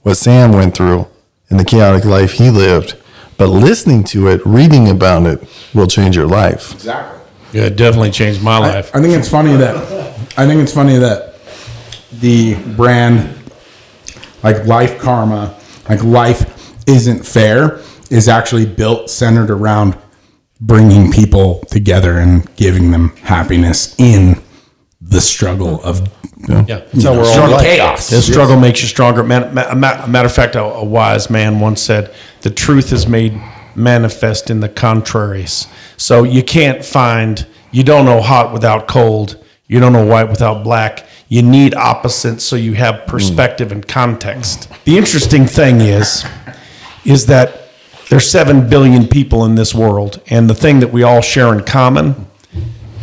what 0.03 0.15
Sam 0.15 0.53
went 0.53 0.75
through 0.75 1.07
in 1.49 1.57
the 1.57 1.65
chaotic 1.65 2.05
life 2.05 2.33
he 2.33 2.49
lived. 2.49 2.95
But 3.41 3.49
listening 3.49 4.03
to 4.03 4.27
it, 4.27 4.45
reading 4.45 4.91
about 4.91 5.25
it, 5.25 5.43
will 5.73 5.87
change 5.87 6.15
your 6.15 6.27
life. 6.27 6.73
Exactly. 6.73 7.21
Yeah, 7.53 7.63
it 7.63 7.75
definitely 7.75 8.11
changed 8.11 8.43
my 8.43 8.59
life. 8.59 8.95
I 8.95 9.01
think 9.01 9.15
it's 9.15 9.27
funny 9.27 9.55
that 9.55 9.75
I 10.37 10.45
think 10.45 10.61
it's 10.61 10.71
funny 10.71 10.99
that 10.99 11.39
the 12.19 12.53
brand 12.75 13.35
like 14.43 14.67
life 14.67 14.99
karma, 14.99 15.59
like 15.89 16.03
life 16.03 16.87
isn't 16.87 17.25
fair, 17.25 17.81
is 18.11 18.27
actually 18.27 18.67
built 18.67 19.09
centered 19.09 19.49
around 19.49 19.97
bringing 20.59 21.11
people 21.11 21.61
together 21.61 22.19
and 22.19 22.55
giving 22.57 22.91
them 22.91 23.09
happiness 23.23 23.95
in 23.97 24.39
the 25.01 25.19
struggle 25.19 25.81
of 25.81 26.07
Yeah, 26.47 26.81
you 26.93 27.03
know, 27.03 27.23
struggle 27.23 27.59
chaos. 27.59 28.09
The 28.09 28.21
struggle 28.21 28.59
makes 28.59 28.81
you 28.81 28.87
stronger. 28.87 29.23
Man, 29.23 29.53
ma- 29.53 29.73
ma- 29.75 30.07
matter 30.07 30.25
of 30.27 30.33
fact, 30.33 30.55
a, 30.55 30.63
a 30.63 30.83
wise 30.83 31.29
man 31.29 31.59
once 31.59 31.81
said, 31.81 32.13
"The 32.41 32.49
truth 32.49 32.91
is 32.91 33.07
made 33.07 33.39
manifest 33.75 34.49
in 34.49 34.59
the 34.59 34.69
contraries." 34.69 35.67
So 35.97 36.23
you 36.23 36.43
can't 36.43 36.83
find, 36.83 37.45
you 37.71 37.83
don't 37.83 38.05
know 38.05 38.21
hot 38.21 38.53
without 38.53 38.87
cold. 38.87 39.37
You 39.67 39.79
don't 39.79 39.93
know 39.93 40.05
white 40.05 40.29
without 40.29 40.63
black. 40.63 41.05
You 41.29 41.41
need 41.43 41.75
opposites 41.75 42.43
so 42.43 42.55
you 42.57 42.73
have 42.73 43.05
perspective 43.07 43.71
and 43.71 43.87
context. 43.87 44.67
The 44.83 44.97
interesting 44.97 45.45
thing 45.45 45.79
is, 45.79 46.25
is 47.05 47.27
that 47.27 47.69
there's 48.09 48.29
seven 48.29 48.67
billion 48.69 49.07
people 49.07 49.45
in 49.45 49.55
this 49.55 49.73
world, 49.73 50.21
and 50.29 50.49
the 50.49 50.55
thing 50.55 50.81
that 50.81 50.91
we 50.91 51.03
all 51.03 51.21
share 51.21 51.53
in 51.53 51.63
common 51.63 52.27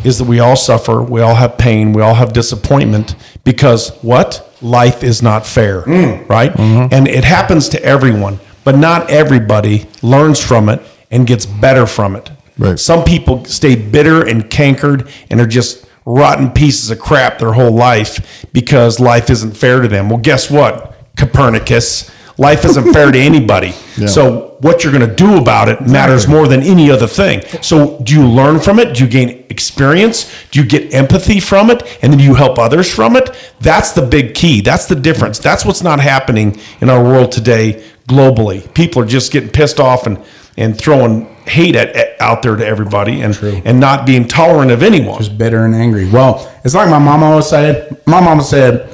is 0.05 0.19
that 0.19 0.25
we 0.25 0.40
all 0.40 0.57
suffer, 0.57 1.02
we 1.02 1.21
all 1.21 1.35
have 1.35 1.59
pain, 1.59 1.93
we 1.93 2.02
all 2.02 2.14
have 2.14 2.33
disappointment 2.33 3.17
because 3.45 3.90
what? 4.02 4.45
Life 4.61 5.05
is 5.05 5.23
not 5.23 5.47
fair, 5.47 5.83
mm. 5.83 6.28
right? 6.28 6.52
Mm-hmm. 6.52 6.93
And 6.93 7.07
it 7.07 7.25
happens 7.25 7.69
to 7.71 7.85
everyone, 7.85 8.40
but 8.64 8.76
not 8.76 9.11
everybody 9.11 9.87
learns 10.02 10.45
from 10.45 10.69
it 10.69 10.81
and 11.11 11.26
gets 11.26 11.47
better 11.47 11.87
from 11.87 12.17
it. 12.17 12.31
Right. 12.59 12.78
Some 12.78 13.05
people 13.05 13.45
stay 13.45 13.76
bitter 13.76 14.26
and 14.26 14.50
cankered 14.50 15.11
and 15.31 15.40
are 15.40 15.47
just 15.47 15.87
rotten 16.05 16.50
pieces 16.50 16.90
of 16.90 16.99
crap 16.99 17.38
their 17.38 17.52
whole 17.52 17.71
life 17.71 18.47
because 18.52 18.99
life 18.99 19.31
isn't 19.31 19.57
fair 19.57 19.81
to 19.81 19.88
them. 19.88 20.09
Well, 20.09 20.19
guess 20.19 20.50
what? 20.50 20.97
Copernicus, 21.17 22.11
life 22.38 22.64
isn't 22.64 22.92
fair 22.92 23.11
to 23.12 23.18
anybody. 23.18 23.75
So 24.07 24.57
what 24.61 24.85
you're 24.85 24.92
going 24.92 25.09
to 25.09 25.12
do 25.12 25.38
about 25.38 25.68
it 25.68 25.80
matters 25.80 26.28
more 26.28 26.47
than 26.47 26.62
any 26.62 26.88
other 26.88 27.09
thing. 27.09 27.42
So 27.62 27.99
do 28.04 28.14
you 28.14 28.25
learn 28.25 28.61
from 28.61 28.78
it? 28.78 28.95
Do 28.95 29.02
you 29.02 29.11
gain 29.11 29.45
experience? 29.50 30.33
Do 30.52 30.61
you 30.62 30.66
get 30.66 30.95
empathy 30.95 31.40
from 31.40 31.68
it? 31.71 31.83
And 32.00 32.12
then 32.12 32.18
do 32.21 32.25
you 32.25 32.37
help 32.37 32.61
others 32.61 32.88
from 32.95 33.16
it? 33.16 33.30
That's 33.59 33.90
the 33.90 34.02
big 34.02 34.35
key. 34.37 34.61
That's 34.61 34.87
the 34.87 34.95
difference. 34.95 35.40
That's 35.40 35.64
what's 35.64 35.83
not 35.83 35.99
happening 35.99 36.61
in 36.80 36.88
our 36.90 37.02
world 37.02 37.33
today 37.33 37.83
globally. 38.09 38.73
People 38.73 39.02
are 39.02 39.07
just 39.07 39.33
getting 39.33 39.50
pissed 39.50 39.80
off 39.80 40.07
and, 40.07 40.23
and 40.57 40.78
throwing 40.78 41.25
hate 41.47 41.75
at, 41.75 41.88
at- 41.97 42.21
out 42.21 42.42
there 42.42 42.54
to 42.54 42.64
everybody 42.64 43.23
and, 43.23 43.37
and 43.66 43.80
not 43.80 44.07
being 44.07 44.28
tolerant 44.28 44.71
of 44.71 44.85
anyone. 44.85 45.18
just 45.18 45.37
bitter 45.37 45.64
and 45.64 45.75
angry. 45.75 46.09
Well, 46.09 46.49
it's 46.64 46.75
like 46.76 46.88
my 46.88 47.00
mom 47.00 47.25
always 47.25 47.49
said. 47.49 48.00
My 48.07 48.21
mama 48.21 48.45
said, 48.45 48.89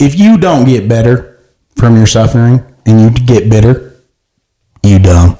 if 0.00 0.18
you 0.18 0.38
don't 0.38 0.64
get 0.64 0.88
better 0.88 1.38
from 1.76 1.96
your 1.96 2.06
suffering 2.06 2.64
and 2.86 3.00
you 3.00 3.10
get 3.10 3.48
bitter, 3.50 3.96
you 4.82 4.98
dumb. 4.98 5.38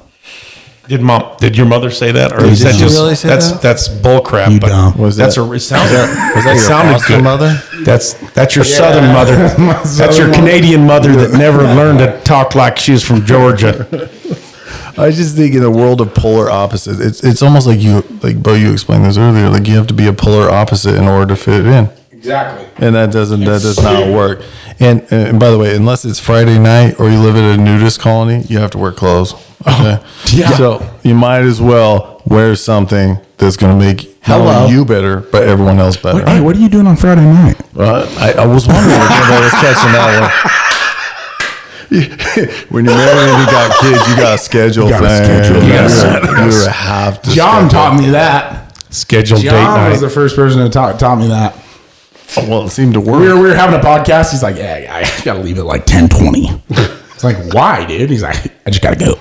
Did 0.87 1.01
mom? 1.01 1.35
Did 1.39 1.57
your 1.57 1.65
mother 1.65 1.89
say 1.89 2.11
that, 2.11 2.31
or 2.31 2.39
Did 2.41 2.49
is 2.51 2.59
that 2.59 2.73
she 2.75 2.81
just 2.81 2.95
really 2.95 3.15
say 3.15 3.27
that's 3.27 3.51
that? 3.53 3.61
that's 3.61 3.87
bull 3.87 4.21
crap? 4.21 4.51
You 4.51 4.59
but 4.59 4.67
dumb. 4.69 4.95
Was 4.99 5.17
that's 5.17 5.33
that- 5.35 5.41
a 5.41 5.51
it 5.53 5.59
sounds 5.61 5.91
was 5.91 5.99
that 5.99 6.35
it 6.37 6.45
your 6.45 6.57
sounded 6.57 7.01
good. 7.07 7.23
mother? 7.23 7.59
That's 7.83 8.13
that's 8.33 8.55
your 8.55 8.65
southern 8.65 9.11
mother. 9.11 9.35
My 9.57 9.73
That's 9.73 9.97
southern 9.97 10.15
your 10.15 10.27
mother. 10.27 10.39
Canadian 10.39 10.85
mother 10.85 11.15
that 11.15 11.35
never 11.37 11.63
learned 11.63 11.99
to 11.99 12.21
talk 12.23 12.53
like 12.53 12.77
she 12.77 12.91
was 12.91 13.03
from 13.03 13.25
Georgia. 13.25 13.87
I 14.97 15.09
just 15.11 15.35
think 15.35 15.55
in 15.55 15.63
a 15.63 15.71
world 15.71 16.01
of 16.01 16.13
polar 16.13 16.51
opposites, 16.51 16.99
it's 16.99 17.23
it's 17.23 17.41
almost 17.41 17.65
like 17.65 17.79
you 17.79 18.01
like 18.21 18.41
Bo, 18.43 18.53
you 18.53 18.71
explained 18.71 19.05
this 19.05 19.17
earlier. 19.17 19.49
Like 19.49 19.67
you 19.67 19.75
have 19.77 19.87
to 19.87 19.93
be 19.95 20.05
a 20.05 20.13
polar 20.13 20.51
opposite 20.51 20.93
in 20.95 21.05
order 21.05 21.33
to 21.33 21.35
fit 21.35 21.65
in. 21.65 21.89
Exactly. 22.25 22.67
and 22.85 22.95
that 22.95 23.11
doesn't 23.11 23.41
that 23.41 23.61
does 23.61 23.81
not 23.81 24.11
work. 24.13 24.41
And 24.79 25.05
and 25.11 25.39
by 25.39 25.51
the 25.51 25.57
way, 25.57 25.75
unless 25.75 26.05
it's 26.05 26.19
Friday 26.19 26.57
night 26.59 26.99
or 26.99 27.09
you 27.09 27.19
live 27.19 27.35
at 27.35 27.57
a 27.59 27.61
nudist 27.61 27.99
colony, 27.99 28.41
you 28.49 28.57
have 28.57 28.71
to 28.71 28.77
wear 28.77 28.91
clothes. 28.91 29.33
Okay, 29.61 30.03
yeah. 30.33 30.49
So 30.57 30.85
you 31.03 31.15
might 31.15 31.41
as 31.41 31.61
well 31.61 32.21
wear 32.25 32.55
something 32.55 33.17
that's 33.37 33.57
going 33.57 33.77
to 33.77 33.85
make 33.85 34.07
not 34.27 34.41
Hello. 34.41 34.63
only 34.63 34.73
you 34.75 34.85
better, 34.85 35.19
but 35.21 35.43
everyone 35.43 35.79
else 35.79 35.97
better. 35.97 36.25
Hey, 36.25 36.41
what 36.41 36.55
are 36.55 36.59
you 36.59 36.69
doing 36.69 36.87
on 36.87 36.97
Friday 36.97 37.21
night? 37.25 37.61
Uh, 37.77 38.05
I, 38.19 38.33
I 38.41 38.45
was 38.47 38.67
wondering 38.67 38.95
if 38.95 39.11
anybody 39.11 39.43
was 39.43 39.51
catching 39.53 39.91
that 39.93 40.21
one. 40.21 40.31
when 42.69 42.85
you're 42.85 42.95
married 42.95 43.29
and 43.29 43.39
you 43.39 43.45
got 43.51 43.79
kids, 43.81 44.09
you 44.09 44.15
got 44.17 44.35
a 44.35 44.37
schedule. 44.39 44.85
You 44.85 44.89
got 44.91 45.01
thing. 45.03 45.23
schedule. 45.23 45.61
You, 45.63 45.69
Yes. 45.69 46.65
you 46.65 46.69
have 46.71 47.21
to. 47.21 47.29
John 47.31 47.69
schedule. 47.69 47.69
taught 47.69 47.97
me 47.99 48.09
that. 48.09 48.77
Scheduled 48.93 49.41
date 49.41 49.51
night. 49.51 49.63
John 49.63 49.91
was 49.91 50.01
the 50.01 50.09
first 50.09 50.35
person 50.35 50.63
to 50.63 50.69
talk, 50.69 50.97
taught 50.97 51.17
me 51.19 51.27
that. 51.27 51.55
Oh, 52.37 52.49
well, 52.49 52.65
it 52.65 52.69
seemed 52.71 52.93
to 52.95 52.99
work. 53.01 53.19
We 53.21 53.27
were, 53.27 53.35
we 53.35 53.47
were 53.49 53.55
having 53.55 53.79
a 53.79 53.83
podcast. 53.83 54.31
He's 54.31 54.43
like, 54.43 54.57
yeah, 54.57 54.87
I 54.91 55.21
gotta 55.23 55.39
leave 55.39 55.57
at 55.57 55.65
like 55.65 55.85
10, 55.85 56.09
20. 56.09 56.61
It's 56.69 57.23
like, 57.23 57.53
why, 57.53 57.85
dude? 57.85 58.09
He's 58.09 58.23
like, 58.23 58.37
I 58.65 58.69
just 58.69 58.81
gotta 58.81 58.97
go. 58.97 59.15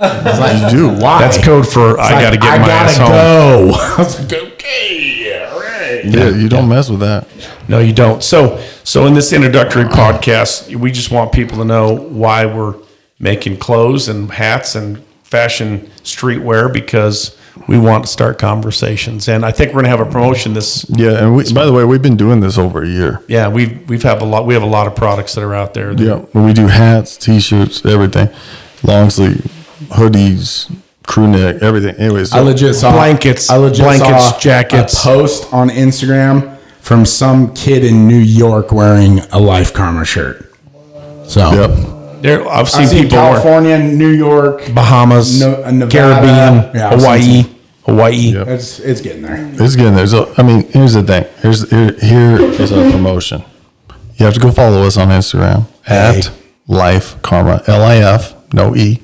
I 0.00 0.22
was 0.22 0.38
like, 0.38 0.70
dude, 0.70 1.02
why? 1.02 1.20
That's 1.20 1.42
code 1.44 1.66
for 1.66 1.98
I 1.98 2.12
He's 2.14 2.22
got 2.22 2.30
to 2.30 2.36
get 2.38 2.54
I 2.54 2.58
my 2.58 2.66
gotta 2.68 2.90
ass 2.90 2.96
home. 2.98 3.08
go. 3.08 3.74
I 3.74 3.96
was 3.98 4.32
like, 4.32 4.42
okay, 4.52 5.48
all 5.50 5.60
right. 5.60 6.04
yeah, 6.04 6.28
you 6.28 6.48
don't 6.48 6.68
mess 6.68 6.88
with 6.88 7.00
that. 7.00 7.26
No, 7.68 7.80
you 7.80 7.92
don't. 7.92 8.22
So, 8.22 8.58
so 8.84 9.06
in 9.06 9.14
this 9.14 9.32
introductory 9.32 9.84
podcast, 9.84 10.74
we 10.74 10.90
just 10.92 11.10
want 11.10 11.32
people 11.32 11.58
to 11.58 11.64
know 11.64 11.94
why 11.94 12.46
we're 12.46 12.76
making 13.18 13.58
clothes 13.58 14.08
and 14.08 14.30
hats 14.30 14.74
and 14.76 15.02
fashion 15.24 15.80
streetwear 16.04 16.72
because 16.72 17.37
we 17.66 17.78
want 17.78 18.04
to 18.04 18.10
start 18.10 18.38
conversations. 18.38 19.28
And 19.28 19.44
I 19.44 19.50
think 19.52 19.68
we're 19.70 19.82
going 19.82 19.84
to 19.84 19.90
have 19.90 20.00
a 20.00 20.10
promotion 20.10 20.54
this. 20.54 20.86
Yeah, 20.88 21.24
and 21.24 21.34
we, 21.34 21.52
by 21.52 21.64
the 21.66 21.72
way, 21.72 21.84
we've 21.84 22.02
been 22.02 22.16
doing 22.16 22.40
this 22.40 22.56
over 22.58 22.82
a 22.82 22.88
year. 22.88 23.22
Yeah, 23.28 23.48
we've 23.48 23.88
we've 23.88 24.02
have 24.02 24.22
a 24.22 24.24
lot. 24.24 24.46
We 24.46 24.54
have 24.54 24.62
a 24.62 24.66
lot 24.66 24.86
of 24.86 24.94
products 24.94 25.34
that 25.34 25.42
are 25.42 25.54
out 25.54 25.74
there. 25.74 25.94
that- 25.94 26.02
Yeah, 26.34 26.40
we 26.40 26.52
do 26.52 26.66
hats, 26.68 27.16
t-shirts, 27.16 27.84
everything, 27.84 28.28
long 28.82 29.10
sleeve, 29.10 29.44
hoodies, 29.90 30.70
crew 31.06 31.26
neck, 31.28 31.56
everything. 31.62 31.94
Anyways, 31.96 32.30
so 32.30 32.38
I 32.38 32.40
legit 32.42 32.74
saw 32.76 32.92
Blankets, 32.92 33.50
I 33.50 33.56
legit 33.56 33.84
blankets, 33.84 34.24
saw 34.30 34.38
jackets. 34.38 34.94
A 34.94 35.06
post 35.08 35.52
on 35.52 35.70
Instagram 35.70 36.56
from 36.80 37.04
some 37.04 37.52
kid 37.54 37.84
in 37.84 38.06
New 38.08 38.18
York 38.18 38.72
wearing 38.72 39.20
a 39.32 39.38
Life 39.38 39.72
Karma 39.74 40.04
shirt. 40.04 40.50
So 41.26 41.50
Yep. 41.52 41.97
There, 42.22 42.46
I've 42.48 42.66
I 42.66 42.68
seen 42.68 42.86
see 42.86 43.02
people 43.02 43.18
wear 43.18 43.30
California, 43.40 43.78
New 43.78 44.10
York. 44.10 44.72
Bahamas, 44.74 45.40
No- 45.40 45.62
uh, 45.64 45.70
Nevada. 45.70 45.90
Caribbean, 45.98 46.74
Yeah, 46.74 46.90
I've 46.90 47.00
Hawaii, 47.00 47.22
seen 47.22 47.54
Hawaii. 47.86 48.32
It's 48.36 48.78
it's 48.80 49.00
getting 49.00 49.22
there. 49.22 49.50
It's 49.54 49.76
getting 49.76 49.94
there. 49.94 50.06
So, 50.06 50.32
I 50.36 50.42
mean, 50.42 50.68
here's 50.70 50.94
the 50.94 51.02
thing. 51.02 51.24
Here's 51.42 51.68
here, 51.70 51.92
here 52.00 52.40
is 52.40 52.72
our 52.72 52.90
promotion. 52.90 53.42
You 54.16 54.24
have 54.26 54.34
to 54.34 54.40
go 54.40 54.50
follow 54.50 54.82
us 54.82 54.96
on 54.96 55.08
Instagram 55.08 55.66
at 55.86 56.24
Hey. 56.26 56.32
Life 56.66 57.20
Karma, 57.22 57.62
L 57.66 57.82
I 57.82 57.96
F, 57.96 58.34
no 58.52 58.74
E, 58.76 59.00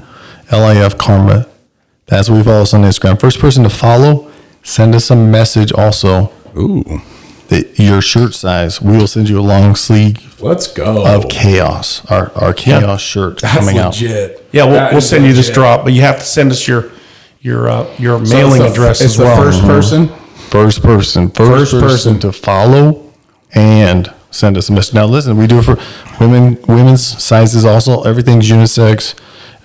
L 0.50 0.64
I 0.64 0.76
F 0.76 0.98
Karma. 0.98 1.46
That's 2.06 2.28
what 2.28 2.36
we 2.36 2.42
follow 2.42 2.62
us 2.62 2.74
on 2.74 2.82
Instagram. 2.82 3.18
First 3.20 3.38
person 3.38 3.62
to 3.64 3.70
follow, 3.70 4.30
send 4.62 4.94
us 4.94 5.10
a 5.10 5.16
message 5.16 5.72
also. 5.72 6.30
Ooh, 6.56 7.00
That 7.48 7.78
your 7.78 8.00
shirt 8.00 8.34
size. 8.34 8.80
We 8.80 8.96
will 8.96 9.06
send 9.06 9.28
you 9.28 9.38
a 9.38 9.42
long 9.42 9.74
sleeve 9.76 10.40
let's 10.40 10.66
go. 10.66 11.04
of 11.06 11.28
chaos. 11.28 12.04
Our 12.10 12.32
our 12.32 12.54
chaos 12.54 13.00
shirt 13.02 13.40
That's 13.40 13.58
coming 13.58 13.78
out. 13.78 14.00
Yeah, 14.00 14.28
we'll, 14.54 14.70
That 14.72 14.90
we'll 14.92 14.98
is 14.98 15.08
send 15.08 15.24
you 15.26 15.32
this 15.34 15.50
drop, 15.50 15.84
but 15.84 15.92
you 15.92 16.00
have 16.02 16.18
to 16.18 16.24
send 16.24 16.50
us 16.50 16.66
your 16.66 16.90
your 17.40 17.68
uh, 17.68 17.86
your 17.98 18.24
So 18.24 18.34
mailing 18.34 18.62
it's 18.62 18.74
the- 18.74 18.82
address 18.82 19.00
It's 19.02 19.12
as 19.12 19.16
the 19.18 19.24
well. 19.24 19.44
Mm-hmm. 19.52 19.66
1st 19.66 19.66
person. 19.66 20.08
First 20.48 20.82
person, 20.82 21.30
first, 21.30 21.50
First 21.50 21.72
person, 21.72 22.14
person. 22.14 22.20
to 22.20 22.32
follow 22.32 23.12
and 23.54 24.12
send 24.30 24.56
us 24.56 24.68
a 24.68 24.72
message. 24.72 24.94
Now, 24.94 25.04
listen, 25.06 25.36
we 25.36 25.46
do 25.46 25.58
it 25.58 25.64
for 25.64 25.76
women. 26.20 26.58
Women's 26.68 27.04
sizes 27.22 27.64
also. 27.64 28.02
Everything's 28.04 28.48
unisex. 28.48 29.14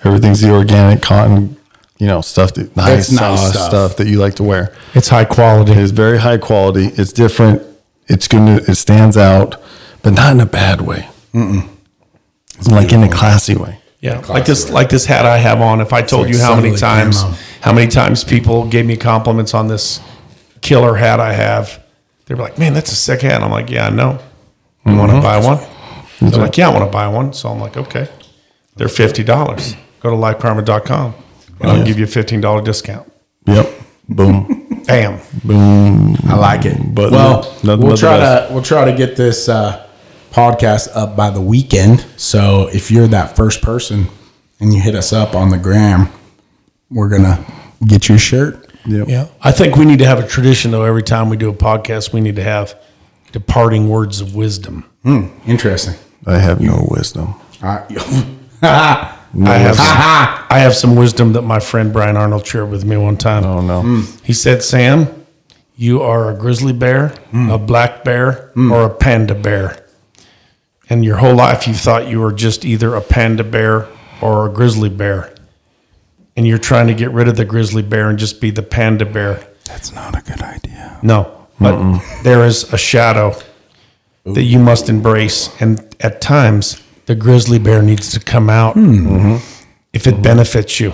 Everything's 0.04 0.40
the 0.40 0.50
organic 0.52 1.00
cotton, 1.02 1.56
you 1.98 2.06
know, 2.06 2.20
stuff 2.22 2.54
that 2.54 2.74
nice, 2.76 3.10
nice 3.12 3.40
soft 3.40 3.54
stuff. 3.54 3.68
stuff. 3.68 3.96
that 3.98 4.06
you 4.08 4.18
like 4.18 4.34
to 4.36 4.42
wear. 4.42 4.74
It's 4.94 5.08
high 5.08 5.26
quality. 5.26 5.72
It 5.72 5.78
is 5.78 5.90
very 5.92 6.18
high 6.18 6.38
quality. 6.38 6.86
It's 6.86 7.12
different. 7.12 7.62
It's 8.10 8.28
gonna. 8.28 8.56
It 8.56 8.74
stands 8.74 9.16
out, 9.16 9.62
but 10.02 10.12
not 10.12 10.32
in 10.32 10.40
a 10.40 10.46
bad 10.46 10.80
way. 10.80 11.08
Like 12.70 12.92
in 12.92 13.02
a 13.02 13.08
classy 13.08 13.56
way. 13.56 13.78
Yeah, 14.00 14.18
like 14.28 14.46
this, 14.46 14.70
like 14.70 14.88
this 14.88 15.06
hat 15.06 15.26
I 15.26 15.38
have 15.38 15.60
on. 15.60 15.80
If 15.80 15.92
I 15.92 16.02
told 16.02 16.26
like 16.26 16.34
you 16.34 16.40
how 16.40 16.56
many 16.56 16.76
subtly 16.76 16.80
times, 16.80 17.22
camo. 17.22 17.36
how 17.60 17.72
many 17.72 17.90
times 17.90 18.24
people 18.24 18.66
gave 18.66 18.84
me 18.84 18.96
compliments 18.96 19.54
on 19.54 19.68
this 19.68 20.00
killer 20.60 20.96
hat 20.96 21.20
I 21.20 21.32
have, 21.34 21.82
they're 22.24 22.36
like, 22.36 22.58
"Man, 22.58 22.72
that's 22.72 22.90
a 22.90 22.96
sick 22.96 23.20
hat." 23.22 23.42
I'm 23.42 23.50
like, 23.50 23.70
"Yeah, 23.70 23.86
I 23.86 23.90
know. 23.90 24.18
You 24.86 24.96
want 24.96 25.10
to 25.10 25.18
mm-hmm. 25.18 25.22
buy 25.22 25.38
one?" 25.38 25.58
They're 26.30 26.40
like, 26.40 26.56
"Yeah, 26.56 26.70
I 26.70 26.72
want 26.72 26.84
to 26.84 26.90
buy 26.90 27.08
one." 27.08 27.32
So 27.32 27.48
I'm 27.48 27.60
like, 27.60 27.76
"Okay." 27.76 28.08
They're 28.76 28.88
fifty 28.88 29.22
dollars. 29.22 29.76
Go 30.00 30.10
to 30.10 30.16
lifekarma.com 30.16 31.14
and 31.60 31.70
I'll 31.70 31.84
give 31.84 31.98
you 31.98 32.04
a 32.04 32.08
fifteen 32.08 32.40
dollar 32.40 32.62
discount. 32.62 33.10
Yep. 33.46 33.70
Boom. 34.08 34.66
Bam. 34.90 35.20
Boom. 35.44 36.16
I 36.26 36.36
like 36.36 36.64
it. 36.64 36.94
But 36.94 37.12
well, 37.12 37.42
nothing 37.62 37.86
we'll 37.86 37.96
try 37.96 38.18
to 38.18 38.48
we'll 38.52 38.62
try 38.62 38.90
to 38.90 38.96
get 38.96 39.16
this 39.16 39.48
uh, 39.48 39.86
podcast 40.32 40.88
up 40.94 41.16
by 41.16 41.30
the 41.30 41.40
weekend. 41.40 42.04
So 42.16 42.68
if 42.72 42.90
you're 42.90 43.08
that 43.08 43.36
first 43.36 43.62
person 43.62 44.06
and 44.60 44.74
you 44.74 44.80
hit 44.80 44.94
us 44.94 45.12
up 45.12 45.34
on 45.34 45.50
the 45.50 45.58
gram, 45.58 46.08
we're 46.90 47.08
gonna 47.08 47.44
get 47.86 48.08
your 48.08 48.18
shirt. 48.18 48.66
Yep. 48.86 49.08
Yeah, 49.08 49.26
I 49.42 49.52
think 49.52 49.76
we 49.76 49.84
need 49.84 49.98
to 49.98 50.06
have 50.06 50.18
a 50.18 50.26
tradition 50.26 50.70
though. 50.70 50.84
Every 50.84 51.02
time 51.02 51.28
we 51.28 51.36
do 51.36 51.50
a 51.50 51.54
podcast, 51.54 52.12
we 52.12 52.20
need 52.20 52.36
to 52.36 52.42
have 52.42 52.74
departing 53.32 53.88
words 53.88 54.20
of 54.20 54.34
wisdom. 54.34 54.84
Interesting. 55.46 55.94
I 56.26 56.38
have 56.38 56.60
no 56.60 56.86
wisdom. 56.90 57.34
Uh, 57.62 59.16
I 59.44 59.58
have 59.58 59.76
some, 59.76 59.86
I 59.88 60.58
have 60.58 60.74
some 60.74 60.96
wisdom 60.96 61.34
that 61.34 61.42
my 61.42 61.60
friend 61.60 61.92
Brian 61.92 62.16
Arnold 62.16 62.46
shared 62.46 62.70
with 62.70 62.84
me 62.84 62.96
one 62.96 63.16
time. 63.16 63.44
Oh 63.44 63.60
no. 63.60 63.82
Hmm. 63.82 64.24
He 64.24 64.32
said, 64.32 64.62
"Sam, 64.62 65.26
you 65.76 66.02
are 66.02 66.30
a 66.30 66.34
grizzly 66.34 66.72
bear, 66.72 67.08
hmm. 67.30 67.48
a 67.48 67.58
black 67.58 68.04
bear, 68.04 68.50
hmm. 68.54 68.72
or 68.72 68.84
a 68.84 68.90
panda 68.90 69.34
bear. 69.34 69.86
And 70.88 71.04
your 71.04 71.18
whole 71.18 71.34
life 71.34 71.68
you 71.68 71.74
thought 71.74 72.08
you 72.08 72.20
were 72.20 72.32
just 72.32 72.64
either 72.64 72.94
a 72.94 73.00
panda 73.00 73.44
bear 73.44 73.86
or 74.20 74.46
a 74.46 74.52
grizzly 74.52 74.88
bear. 74.88 75.32
And 76.36 76.46
you're 76.46 76.58
trying 76.58 76.88
to 76.88 76.94
get 76.94 77.12
rid 77.12 77.28
of 77.28 77.36
the 77.36 77.44
grizzly 77.44 77.82
bear 77.82 78.10
and 78.10 78.18
just 78.18 78.40
be 78.40 78.50
the 78.50 78.62
panda 78.62 79.06
bear. 79.06 79.46
That's 79.64 79.92
not 79.92 80.18
a 80.18 80.22
good 80.22 80.42
idea. 80.42 80.98
No, 81.02 81.46
but 81.60 82.00
there 82.24 82.44
is 82.44 82.72
a 82.72 82.78
shadow 82.78 83.34
that 84.24 84.42
you 84.42 84.58
must 84.58 84.88
embrace, 84.88 85.48
and 85.60 85.94
at 86.00 86.20
times 86.20 86.82
the 87.10 87.16
grizzly 87.16 87.58
bear 87.58 87.82
needs 87.82 88.12
to 88.12 88.20
come 88.20 88.48
out 88.48 88.74
hmm. 88.74 89.08
mm-hmm. 89.08 89.36
if 89.92 90.06
it 90.06 90.14
mm-hmm. 90.14 90.22
benefits 90.22 90.78
you. 90.78 90.92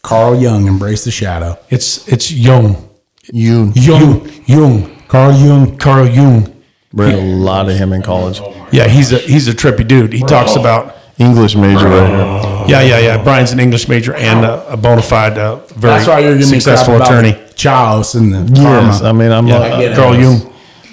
Carl 0.00 0.34
Jung, 0.34 0.66
embrace 0.66 1.04
the 1.04 1.10
shadow. 1.10 1.58
It's 1.68 2.08
it's 2.08 2.32
Jung, 2.32 2.88
You 3.30 3.70
Jung, 3.74 4.26
Jung, 4.46 4.96
Carl 5.06 5.34
Jung. 5.34 5.76
Carl 5.76 6.08
Jung. 6.08 6.62
read 6.94 7.12
a 7.12 7.20
lot 7.20 7.68
of 7.68 7.76
him 7.76 7.92
in 7.92 8.00
college. 8.00 8.40
Yeah, 8.72 8.88
he's 8.88 9.12
a 9.12 9.18
he's 9.18 9.48
a 9.48 9.52
trippy 9.52 9.86
dude. 9.86 10.14
He 10.14 10.20
talks 10.20 10.56
about 10.56 10.96
English 11.18 11.54
major 11.56 11.88
right 11.88 12.08
here. 12.08 12.64
yeah, 12.66 12.80
yeah, 12.80 12.98
yeah. 12.98 13.22
Brian's 13.22 13.52
an 13.52 13.60
English 13.60 13.86
major 13.86 14.14
and 14.14 14.46
a, 14.46 14.66
a 14.72 14.78
bona 14.78 15.02
fide, 15.02 15.36
uh, 15.36 15.56
very 15.76 15.92
That's 15.92 16.08
why 16.08 16.20
you're 16.20 16.38
giving 16.38 16.58
successful 16.58 16.96
about 16.96 17.08
attorney. 17.08 17.32
the 17.32 17.52
Chaos 17.54 18.14
and 18.14 18.32
the 18.32 18.40
here. 18.58 18.64
karma. 18.64 19.08
I 19.10 19.12
mean 19.12 19.30
I'm. 19.30 19.46
Yeah. 19.46 19.94
Carl 19.94 20.16
Jung. 20.18 20.40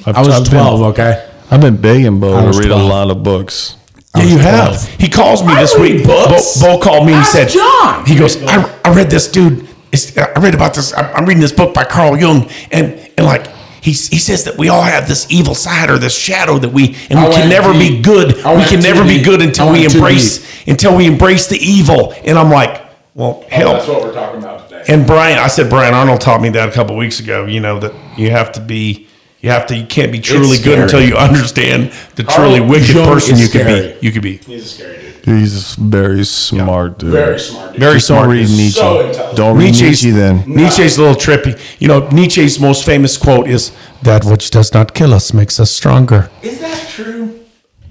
I've, 0.05 0.17
I 0.17 0.19
was 0.19 0.35
I've 0.35 0.43
been- 0.43 0.59
12. 0.59 0.81
okay. 0.91 1.23
I've 1.49 1.61
been 1.61 1.79
begging 1.79 2.19
Bo 2.19 2.33
I 2.33 2.45
was 2.45 2.57
to 2.57 2.63
read 2.63 2.75
12. 2.75 2.81
a 2.81 2.85
lot 2.85 3.09
of 3.09 3.23
books. 3.23 3.77
Yeah, 4.17 4.23
you 4.33 4.37
have. 4.39 4.83
He 4.99 5.09
calls 5.09 5.43
me 5.43 5.53
this 5.55 5.75
read 5.77 5.97
week. 5.97 6.05
books. 6.07 6.59
Bo, 6.61 6.77
Bo 6.77 6.83
called 6.83 7.05
me 7.05 7.13
and 7.13 7.21
he 7.23 7.27
Ask 7.27 7.31
said, 7.31 7.49
John. 7.49 8.05
he 8.05 8.17
goes, 8.17 8.41
I, 8.43 8.79
I 8.85 8.93
read 8.93 9.09
this 9.09 9.27
dude. 9.31 9.67
It's, 9.91 10.17
I 10.17 10.39
read 10.39 10.53
about 10.53 10.73
this. 10.73 10.93
I'm 10.93 11.05
I'm 11.15 11.25
reading 11.25 11.41
this 11.41 11.51
book 11.53 11.73
by 11.73 11.83
Carl 11.85 12.17
Jung, 12.17 12.49
and 12.71 12.93
and 13.17 13.25
like 13.25 13.47
he 13.81 13.91
he 13.91 14.17
says 14.19 14.43
that 14.43 14.57
we 14.57 14.67
all 14.69 14.81
have 14.81 15.07
this 15.07 15.25
evil 15.31 15.55
side 15.55 15.89
or 15.89 15.97
this 15.97 16.17
shadow 16.17 16.57
that 16.59 16.69
we 16.73 16.95
and 17.09 17.17
I 17.17 17.27
we 17.29 17.33
can 17.35 17.39
went 17.41 17.49
never 17.49 17.71
be 17.73 17.89
deep. 17.89 18.03
good. 18.05 18.39
I 18.45 18.51
We 18.51 18.57
went 18.57 18.69
can 18.69 18.81
too 18.81 18.87
never 18.87 19.03
be 19.03 19.17
deep. 19.17 19.25
good 19.25 19.41
until 19.41 19.71
we 19.71 19.79
went 19.81 19.91
too 19.91 19.97
embrace 19.99 20.67
until 20.67 20.95
we 20.97 21.07
embrace 21.07 21.47
the 21.47 21.57
evil. 21.57 22.13
And 22.25 22.37
I'm 22.37 22.49
like, 22.51 22.83
well, 23.15 23.43
oh, 23.45 23.47
hell. 23.49 23.73
That's 23.73 23.87
what 23.87 24.01
we're 24.03 24.13
talking 24.13 24.39
about 24.43 24.67
today. 24.69 24.83
And 24.89 25.07
Brian, 25.07 25.39
I 25.39 25.47
said 25.47 25.69
Brian 25.69 25.93
Arnold 25.93 26.19
taught 26.19 26.41
me 26.41 26.49
that 26.49 26.67
a 26.67 26.71
couple 26.73 26.97
weeks 26.97 27.19
ago. 27.21 27.45
You 27.45 27.61
know 27.61 27.79
that 27.79 27.93
you 28.19 28.29
have 28.31 28.51
to 28.53 28.59
be, 28.61 29.06
you 29.41 29.49
have 29.51 29.67
to, 29.67 29.75
you 29.77 29.85
can't 29.85 30.11
be 30.11 30.19
truly 30.19 30.57
good 30.57 30.79
until 30.79 31.01
you 31.01 31.15
understand 31.15 31.91
the 32.15 32.23
Carl 32.23 32.55
truly 32.55 32.61
wicked 32.61 32.89
Jung 32.95 33.05
person 33.05 33.35
is 33.35 33.41
you 33.41 33.47
could 33.49 33.61
scary. 33.61 33.93
be. 33.99 34.05
You 34.05 34.11
could 34.11 34.21
be 34.23 34.37
He's 34.37 34.63
a 34.63 34.67
scary 34.67 34.97
dude. 34.97 35.13
He's 35.39 35.75
very 35.75 36.23
smart, 36.25 36.99
dude. 36.99 37.11
Very 37.11 37.39
smart 37.39 37.71
dude. 37.73 37.79
very 37.81 37.93
Just 37.95 38.07
smart. 38.07 38.23
don't 38.23 38.31
read 38.31 38.49
Nietzsche. 38.49 38.71
So 38.79 38.99
intelligent. 39.07 39.37
don't 39.37 39.57
read 39.57 39.63
Nietzsche's, 39.65 40.03
Nietzsche 40.05 40.11
then. 40.11 40.43
Nietzsche's 40.47 40.97
a 40.97 41.01
little 41.03 41.15
trippy. 41.15 41.59
You 41.79 41.87
know, 41.89 42.07
Nietzsche's 42.09 42.59
most 42.59 42.85
famous 42.85 43.17
quote 43.17 43.47
is, 43.47 43.71
"That 44.03 44.23
which 44.25 44.49
does 44.51 44.73
not 44.73 44.93
kill 44.93 45.13
us 45.13 45.33
makes 45.33 45.59
us 45.59 45.69
stronger." 45.71 46.29
Is 46.41 46.59
that 46.59 46.87
true? 46.89 47.33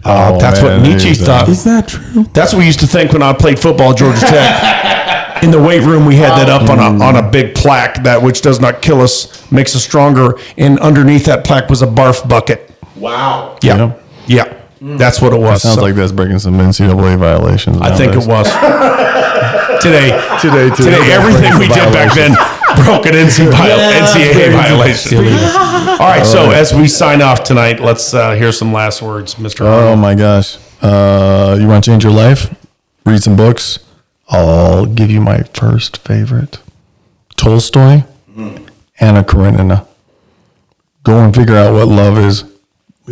Uh, 0.05 0.33
Oh, 0.35 0.39
that's 0.41 0.63
man, 0.63 0.81
what 0.81 0.89
it 0.89 0.93
Nietzsche 0.95 1.15
thought. 1.15 1.49
Is 1.49 1.65
that 1.65 1.89
true? 1.89 2.25
That's 2.33 2.53
what 2.53 2.61
we 2.61 2.67
used 2.67 2.81
to 2.81 2.87
think 2.87 3.13
when 3.13 3.23
I 3.23 3.33
played 3.33 3.59
football 3.59 3.91
at 3.91 3.99
Georgia 3.99 4.21
Tech. 4.21 4.95
In 5.43 5.51
the 5.51 5.61
weight 5.63 5.83
room, 5.83 6.07
we 6.07 6.17
had 6.17 6.31
that 6.31 6.49
up 6.49 6.69
on 6.71 6.79
a 6.79 7.05
on 7.05 7.17
a 7.17 7.31
big 7.31 7.55
plaque. 7.55 8.03
That 8.05 8.23
which 8.23 8.41
does 8.41 8.61
not 8.61 8.81
kill 8.83 9.01
us 9.03 9.51
makes 9.53 9.77
us 9.77 9.85
stronger. 9.85 10.39
And 10.57 10.79
underneath 10.81 11.25
that 11.27 11.45
plaque 11.45 11.69
was 11.69 11.83
a 11.83 11.87
barf 11.87 12.27
bucket. 12.29 12.71
Wow. 12.97 13.59
Yeah, 13.63 13.95
yeah, 14.27 14.61
that's 14.81 15.21
what 15.21 15.33
it 15.35 15.39
was. 15.41 15.63
Sounds 15.63 15.77
So- 15.77 15.83
like 15.83 15.95
that's 15.95 16.13
breaking 16.13 16.39
some 16.39 16.55
NCAA 16.59 17.19
violations. 17.19 17.79
I 17.81 17.95
think 17.97 18.15
it 18.15 18.27
was. 18.27 18.47
today, 19.83 20.11
Today, 20.41 20.69
today, 20.71 20.75
today, 20.77 21.13
everything 21.13 21.59
we 21.59 21.69
did 21.69 21.93
back 21.93 22.15
then 22.15 22.33
broke 22.85 23.07
an 23.07 23.13
NCAA, 23.15 23.93
NCAA 23.93 24.53
violation. 24.63 25.19
All 26.01 26.09
right, 26.09 26.25
so 26.27 26.51
as 26.51 26.73
we 26.75 26.89
sign 26.89 27.21
off 27.23 27.43
tonight, 27.45 27.81
let's 27.81 28.13
uh, 28.15 28.33
hear 28.35 28.53
some 28.53 28.73
last 28.73 29.03
words, 29.03 29.35
Mr. 29.37 29.63
Oh 29.63 29.67
Arnold. 29.81 29.99
my 30.01 30.15
gosh. 30.15 30.59
Uh, 30.83 31.57
you 31.61 31.67
want 31.69 31.85
to 31.85 31.91
change 31.91 32.05
your 32.05 32.13
life? 32.13 32.55
Read 33.05 33.23
some 33.23 33.37
books. 33.37 33.79
I'll 34.29 34.87
give 34.87 35.11
you 35.11 35.21
my 35.21 35.43
first 35.55 35.99
favorite 35.99 36.59
Tolstoy, 37.37 38.03
Anna 38.99 39.23
Karenina. 39.25 39.87
Go 41.05 41.19
and 41.21 41.35
figure 41.35 41.57
out 41.57 41.73
what 41.75 41.89
love 41.89 42.19
is 42.19 42.43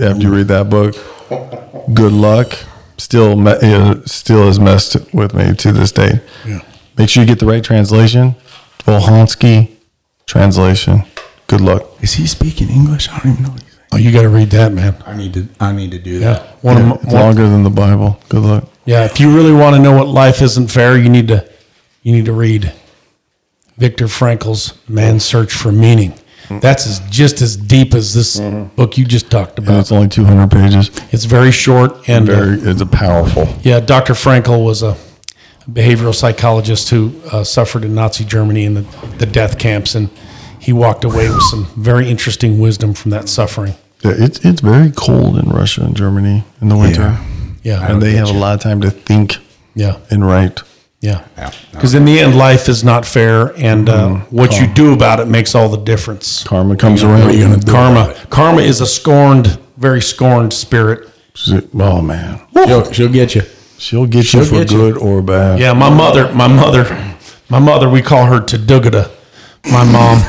after 0.00 0.22
you 0.22 0.34
read 0.34 0.48
that 0.48 0.68
book. 0.68 0.94
Good 1.94 2.12
luck. 2.12 2.52
Still, 2.98 3.36
me- 3.36 3.52
uh, 3.62 3.96
still 4.06 4.46
has 4.46 4.58
messed 4.58 4.96
with 5.12 5.34
me 5.34 5.54
to 5.56 5.72
this 5.72 5.92
day. 5.92 6.20
Yeah. 6.46 6.60
Make 6.96 7.08
sure 7.10 7.22
you 7.22 7.26
get 7.28 7.38
the 7.40 7.46
right 7.46 7.62
translation. 7.62 8.34
Volokhonsky 8.80 9.70
translation. 10.26 11.02
Good 11.46 11.60
luck. 11.60 11.82
Is 12.02 12.14
he 12.14 12.26
speaking 12.26 12.68
English? 12.70 13.08
I 13.10 13.18
don't 13.20 13.32
even 13.32 13.42
know. 13.44 13.56
Oh, 13.94 13.96
you 13.96 14.10
got 14.12 14.22
to 14.22 14.28
read 14.28 14.50
that, 14.50 14.72
man. 14.72 14.96
I 15.06 15.16
need 15.16 15.34
to. 15.34 15.46
I 15.60 15.72
need 15.72 15.92
to 15.92 15.98
do 15.98 16.18
Yeah, 16.18 16.32
that. 16.34 16.42
one 16.62 16.76
of 16.76 16.82
Yeah, 16.82 16.88
my- 16.88 16.94
it's 16.96 17.04
one- 17.06 17.14
longer 17.14 17.48
than 17.48 17.62
the 17.62 17.70
Bible. 17.70 18.18
Good 18.28 18.42
luck. 18.42 18.64
yeah. 18.84 19.04
If 19.04 19.20
you 19.20 19.34
really 19.34 19.52
want 19.52 19.76
to 19.76 19.82
know 19.82 19.92
what 19.92 20.08
life 20.08 20.42
isn't 20.42 20.68
fair, 20.68 20.98
you 20.98 21.08
need 21.08 21.28
to 21.28 21.44
you 22.02 22.12
need 22.12 22.24
to 22.26 22.32
read 22.32 22.72
Viktor 23.78 24.06
Frankl's 24.06 24.74
Man's 24.88 25.24
Search 25.24 25.52
for 25.52 25.72
Meaning. 25.72 26.14
That's 26.60 26.86
as, 26.86 27.00
just 27.08 27.40
as 27.40 27.56
deep 27.56 27.94
as 27.94 28.12
this 28.12 28.38
book 28.76 28.98
you 28.98 29.06
just 29.06 29.30
talked 29.30 29.58
And 29.58 29.66
about. 29.66 29.80
it's 29.80 29.90
only 29.92 30.08
200 30.08 30.50
pages. 30.50 30.90
It's 31.10 31.24
very 31.24 31.50
short 31.50 32.06
and 32.06 32.28
uh, 32.28 32.34
Very, 32.34 32.58
it's 32.70 32.82
a 32.82 32.86
powerful. 32.86 33.48
Yeah, 33.62 33.80
Dr. 33.80 34.12
Frankl 34.12 34.62
was 34.62 34.82
a 34.82 34.94
behavioral 35.70 36.14
psychologist 36.14 36.90
who 36.90 37.14
uh, 37.32 37.44
suffered 37.44 37.82
in 37.84 37.94
Nazi 37.94 38.24
Germany 38.26 38.64
in 38.66 38.74
the, 38.74 38.82
the 39.16 39.24
death 39.24 39.58
camps, 39.58 39.94
and 39.94 40.10
he 40.60 40.74
walked 40.74 41.04
away 41.04 41.30
with 41.30 41.42
some 41.44 41.64
very 41.78 42.10
interesting 42.10 42.58
wisdom 42.58 42.92
from 42.92 43.10
that 43.12 43.30
suffering. 43.30 43.74
Yeah, 44.04 44.12
it's 44.16 44.44
it's 44.44 44.60
very 44.60 44.90
cold 44.90 45.38
in 45.38 45.48
Russia 45.48 45.82
and 45.84 45.96
Germany 45.96 46.44
in 46.60 46.68
the 46.68 46.76
winter, 46.76 47.18
Yeah, 47.62 47.90
and 47.90 48.02
they 48.02 48.12
have 48.16 48.28
a 48.28 48.32
lot 48.38 48.54
of 48.54 48.60
time 48.60 48.80
to 48.82 48.90
think 48.90 49.38
yeah, 49.74 49.96
and 50.10 50.26
write. 50.26 50.60
yeah. 51.00 51.24
Because 51.72 51.94
in 51.94 52.04
the 52.04 52.20
end, 52.20 52.36
life 52.36 52.68
is 52.68 52.84
not 52.84 53.06
fair, 53.06 53.52
and 53.56 53.88
uh, 53.88 54.16
what 54.30 54.60
you 54.60 54.66
do 54.66 54.92
about 54.92 55.20
it 55.20 55.26
makes 55.28 55.54
all 55.54 55.68
the 55.70 55.82
difference. 55.82 56.44
Karma 56.44 56.76
comes 56.76 57.02
around. 57.02 57.20
What 57.24 57.30
are 57.34 57.36
you 57.36 57.44
gonna 57.44 57.56
do 57.58 57.72
Karma, 57.72 58.14
karma 58.30 58.60
is 58.62 58.80
a 58.80 58.86
scorned, 58.86 59.58
very 59.78 60.02
scorned 60.02 60.52
spirit. 60.52 61.08
Oh 61.74 62.00
man, 62.02 62.40
She'll, 62.66 62.92
she'll 62.92 63.08
get 63.12 63.34
you. 63.34 63.42
she'll 63.78 64.06
get 64.06 64.24
She'll 64.26 64.42
you 64.42 64.46
for 64.48 64.54
get 64.56 64.70
you. 64.70 64.76
good 64.78 64.98
or 64.98 65.22
bad. 65.22 65.58
Yeah, 65.58 65.72
my 65.72 65.88
mother, 65.90 66.32
my 66.34 66.46
mother, 66.46 66.84
my 67.48 67.58
mother, 67.58 67.88
we 67.88 68.02
call 68.02 68.26
her 68.26 68.38
Tadugada, 68.40 69.10
my 69.72 69.82
mom. 69.90 70.20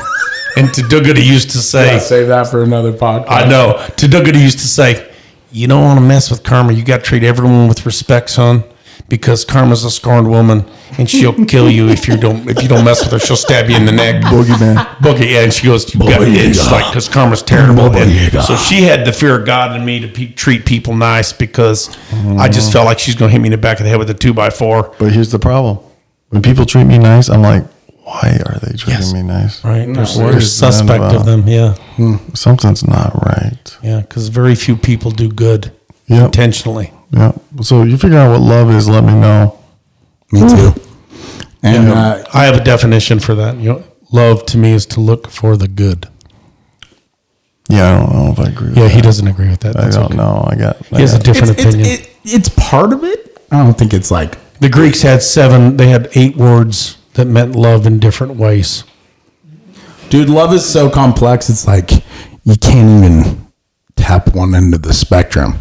And 0.56 0.68
Tadugada 0.68 1.22
used 1.24 1.50
to 1.50 1.58
say, 1.58 1.92
Yeah, 1.94 1.98
save 1.98 2.28
that 2.28 2.46
for 2.48 2.62
another 2.62 2.92
podcast. 2.92 3.26
I 3.30 3.46
know. 3.48 3.74
Tadugada 3.96 4.40
used 4.40 4.58
to 4.60 4.66
say, 4.66 5.06
"You 5.52 5.68
don't 5.68 5.82
want 5.82 5.98
to 5.98 6.04
mess 6.04 6.30
with 6.30 6.42
Karma. 6.42 6.72
You 6.72 6.82
got 6.82 6.98
to 6.98 7.02
treat 7.04 7.22
everyone 7.22 7.68
with 7.68 7.84
respect, 7.84 8.30
son, 8.30 8.64
because 9.08 9.44
Karma's 9.44 9.84
a 9.84 9.90
scorned 9.90 10.28
woman, 10.30 10.64
and 10.98 11.08
she'll 11.10 11.44
kill 11.44 11.70
you 11.70 11.88
if 11.88 12.08
you 12.08 12.16
don't 12.16 12.48
if 12.48 12.62
you 12.62 12.68
don't 12.70 12.84
mess 12.84 13.02
with 13.04 13.12
her. 13.12 13.18
She'll 13.18 13.36
stab 13.36 13.68
you 13.68 13.76
in 13.76 13.84
the 13.84 13.92
neck." 13.92 14.22
Boogeyman. 14.24 14.76
Boogie, 15.00 15.30
yeah, 15.30 15.42
and 15.42 15.52
she 15.52 15.66
goes, 15.66 15.92
"You 15.94 16.00
got 16.00 16.22
it." 16.22 16.32
She's 16.34 16.70
like, 16.72 16.90
"Cause 16.92 17.08
Karma's 17.08 17.42
terrible." 17.42 17.94
And 17.94 18.42
so 18.42 18.56
she 18.56 18.82
had 18.82 19.04
the 19.04 19.12
fear 19.12 19.38
of 19.38 19.44
God 19.46 19.76
in 19.76 19.84
me 19.84 20.00
to 20.00 20.08
pe- 20.08 20.32
treat 20.32 20.64
people 20.64 20.94
nice 20.94 21.34
because 21.34 21.94
I 22.38 22.48
just 22.48 22.72
felt 22.72 22.86
like 22.86 22.98
she's 22.98 23.14
going 23.14 23.28
to 23.28 23.32
hit 23.32 23.40
me 23.40 23.48
in 23.48 23.52
the 23.52 23.58
back 23.58 23.78
of 23.78 23.84
the 23.84 23.90
head 23.90 23.98
with 23.98 24.08
a 24.08 24.14
two 24.14 24.32
by 24.32 24.48
four. 24.48 24.94
But 24.98 25.12
here's 25.12 25.30
the 25.30 25.38
problem: 25.38 25.78
when 26.30 26.40
people 26.40 26.64
treat 26.64 26.84
me 26.84 26.96
nice, 26.98 27.28
I'm 27.28 27.42
like, 27.42 27.64
why 28.06 28.38
are 28.46 28.58
they 28.60 28.72
treating 28.76 29.02
Yes. 29.02 29.12
me 29.12 29.22
nice? 29.22 29.64
Right? 29.64 29.86
There's, 29.92 30.16
what 30.16 30.30
there's 30.32 30.44
is 30.44 30.60
that 30.60 30.72
suspect 30.74 31.02
of 31.18 31.24
them. 31.26 31.42
Yeah, 31.48 31.74
Something's 32.34 32.86
not 32.86 33.10
right. 33.26 33.76
yeah. 33.82 34.00
Because 34.02 34.28
very 34.28 34.54
few 34.54 34.76
people 34.76 35.10
do 35.10 35.28
good 35.28 35.72
Yep. 36.06 36.26
intentionally. 36.26 36.92
Yeah. 37.10 37.32
So 37.62 37.82
you 37.82 37.96
figure 37.98 38.18
out 38.18 38.30
what 38.30 38.40
love 38.40 38.70
is. 38.70 38.88
Let 38.88 39.02
me 39.04 39.14
know. 39.14 39.58
Me 40.30 40.40
too. 40.40 40.72
And 41.64 41.88
uh, 41.88 42.24
I 42.32 42.44
have 42.44 42.54
a 42.56 42.62
definition 42.64 43.18
for 43.18 43.34
that. 43.34 43.56
You 43.56 43.68
know, 43.70 43.84
love 44.12 44.46
to 44.46 44.58
me 44.58 44.70
is 44.72 44.86
to 44.86 45.00
look 45.00 45.28
for 45.30 45.56
the 45.56 45.66
good. 45.66 46.06
Yeah, 47.68 47.96
I 47.96 47.98
don't 48.00 48.12
know 48.14 48.32
if 48.32 48.38
I 48.38 48.50
agree. 48.50 48.68
With 48.68 48.76
Yeah, 48.78 48.84
that. 48.84 48.94
he 48.94 49.00
doesn't 49.00 49.26
agree 49.26 49.48
with 49.48 49.60
that. 49.60 49.76
I 49.76 49.90
don't 49.90 50.04
okay. 50.04 50.16
know. 50.16 50.46
I 50.48 50.54
got. 50.54 50.76
I 50.92 50.96
He 50.96 51.00
has 51.02 51.14
a 51.14 51.18
different 51.18 51.50
it's, 51.50 51.64
it's, 51.64 51.74
opinion. 51.74 51.90
it, 52.00 52.10
it's 52.24 52.48
part 52.50 52.92
of 52.92 53.02
it. 53.02 53.36
I 53.50 53.64
don't 53.64 53.76
think 53.76 53.92
it's 53.92 54.10
like 54.12 54.38
the 54.60 54.68
Greeks 54.68 55.02
had 55.02 55.22
seven. 55.22 55.76
They 55.76 55.88
had 55.88 56.08
eight 56.14 56.36
words 56.36 56.98
that 57.16 57.26
meant 57.26 57.54
love 57.56 57.86
in 57.86 57.98
different 57.98 58.36
ways. 58.36 58.84
Dude, 60.08 60.28
love 60.30 60.52
is 60.54 60.64
so 60.64 60.88
complex. 60.88 61.50
It's 61.50 61.66
like 61.66 61.90
you 62.44 62.54
can't 62.60 63.04
even 63.04 63.46
tap 63.96 64.34
one 64.34 64.54
end 64.54 64.72
of 64.74 64.82
the 64.82 64.94
spectrum. 64.94 65.54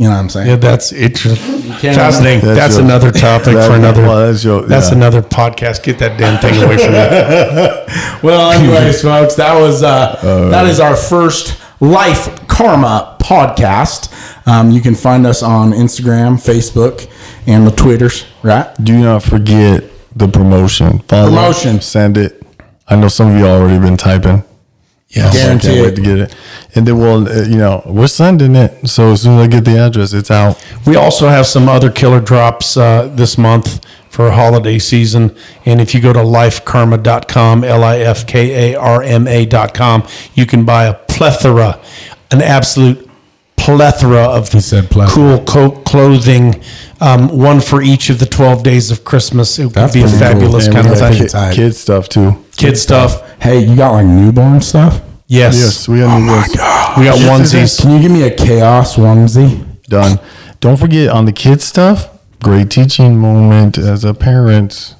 You 0.00 0.04
know 0.04 0.10
what 0.10 0.16
I'm 0.20 0.28
saying? 0.28 0.46
Yeah, 0.46 0.54
that's 0.56 0.92
interesting. 0.92 1.72
Fascinating. 1.72 2.44
That's, 2.44 2.56
That's 2.60 2.74
your- 2.76 2.84
another 2.84 3.10
topic 3.10 3.54
that- 3.54 3.68
for 3.68 3.74
another. 3.74 4.02
well, 4.02 4.28
that's 4.30 4.44
your- 4.44 4.62
that's 4.62 4.90
yeah. 4.90 4.96
another 4.96 5.22
podcast. 5.22 5.82
Get 5.82 5.98
that 5.98 6.16
damn 6.16 6.40
thing 6.40 6.62
away 6.62 6.76
from 6.76 6.92
me. 6.92 8.22
Well, 8.22 8.52
anyways, 8.52 9.02
folks, 9.02 9.34
that 9.34 9.58
was 9.60 9.82
uh, 9.82 10.20
that 10.52 10.66
is 10.66 10.78
our 10.78 10.94
first 10.94 11.60
Life 11.80 12.46
Karma 12.46 13.16
podcast. 13.20 14.12
Um, 14.46 14.70
you 14.70 14.80
can 14.80 14.94
find 14.94 15.26
us 15.26 15.42
on 15.42 15.72
Instagram, 15.72 16.34
Facebook, 16.36 17.10
and 17.48 17.66
the 17.66 17.72
Twitters. 17.72 18.24
Right? 18.44 18.72
Do 18.82 18.96
not 19.00 19.24
forget 19.24 19.82
the 20.18 20.28
promotion. 20.28 21.00
Follow, 21.00 21.28
Promotion. 21.28 21.80
Send 21.80 22.16
it. 22.16 22.42
I 22.86 22.96
know 22.96 23.08
some 23.08 23.32
of 23.32 23.38
you 23.38 23.46
already 23.46 23.78
been 23.78 23.96
typing. 23.96 24.44
Yeah, 25.08 25.28
I 25.28 25.32
Guarantee 25.32 25.68
can't 25.68 25.86
wait 25.86 25.96
to 25.96 26.02
get 26.02 26.18
it. 26.18 26.36
And 26.74 26.86
then 26.86 26.98
we'll, 26.98 27.26
uh, 27.26 27.42
you 27.44 27.56
know, 27.56 27.82
we're 27.86 28.08
sending 28.08 28.54
it. 28.54 28.88
So 28.88 29.12
as 29.12 29.22
soon 29.22 29.38
as 29.38 29.46
I 29.46 29.50
get 29.50 29.64
the 29.64 29.78
address, 29.78 30.12
it's 30.12 30.30
out. 30.30 30.62
We 30.86 30.96
also 30.96 31.28
have 31.28 31.46
some 31.46 31.66
other 31.68 31.90
killer 31.90 32.20
drops 32.20 32.76
uh, 32.76 33.08
this 33.14 33.38
month 33.38 33.86
for 34.10 34.30
holiday 34.30 34.78
season. 34.78 35.34
And 35.64 35.80
if 35.80 35.94
you 35.94 36.02
go 36.02 36.12
to 36.12 36.18
lifekarma.com, 36.18 37.64
L 37.64 37.84
I 37.84 37.98
F 38.00 38.26
K 38.26 38.72
A 38.74 38.78
R 38.78 39.02
M 39.02 39.26
A.com, 39.26 40.06
you 40.34 40.44
can 40.44 40.66
buy 40.66 40.84
a 40.84 40.94
plethora, 40.94 41.80
an 42.30 42.42
absolute 42.42 43.07
plethora 43.58 44.22
of 44.22 44.50
He 44.52 44.60
said 44.60 44.90
plethora. 44.90 45.14
cool 45.14 45.44
co- 45.44 45.70
clothing, 45.82 46.60
um, 47.00 47.28
one 47.28 47.60
for 47.60 47.82
each 47.82 48.10
of 48.10 48.18
the 48.18 48.26
12 48.26 48.62
days 48.62 48.90
of 48.90 49.04
Christmas. 49.04 49.58
It 49.58 49.64
would 49.66 49.74
That's 49.74 49.92
be 49.94 50.00
a 50.00 50.02
pretty 50.04 50.18
cool. 50.18 50.28
fabulous 50.28 50.68
kind 50.68 50.86
of 50.86 50.98
thing. 50.98 51.22
It's 51.22 51.34
kid, 51.34 51.54
kid 51.54 51.74
stuff 51.74 52.08
too. 52.08 52.44
Kid 52.56 52.76
stuff. 52.78 53.22
Hey, 53.40 53.60
you 53.60 53.76
got 53.76 53.92
like 53.92 54.06
newborn 54.06 54.60
stuff? 54.60 55.00
Yes. 55.26 55.56
Yes, 55.56 55.88
we 55.88 55.98
got 55.98 56.16
Oh 56.16 56.18
new 56.20 56.26
my 56.26 56.48
god! 56.56 56.98
We 56.98 57.04
got 57.04 57.18
onesies. 57.18 57.80
Can 57.80 57.90
you 57.92 58.00
give 58.00 58.10
me 58.10 58.22
a 58.22 58.30
chaos 58.34 58.96
onesie? 58.96 59.64
done. 59.88 60.18
Don't 60.60 60.76
forget 60.78 61.08
on 61.08 61.24
the 61.26 61.32
kid 61.32 61.60
stuff. 61.62 62.08
Great 62.42 62.70
teaching 62.70 63.16
moment 63.18 63.78
as 63.78 64.04
a 64.04 64.14
parent. 64.14 64.94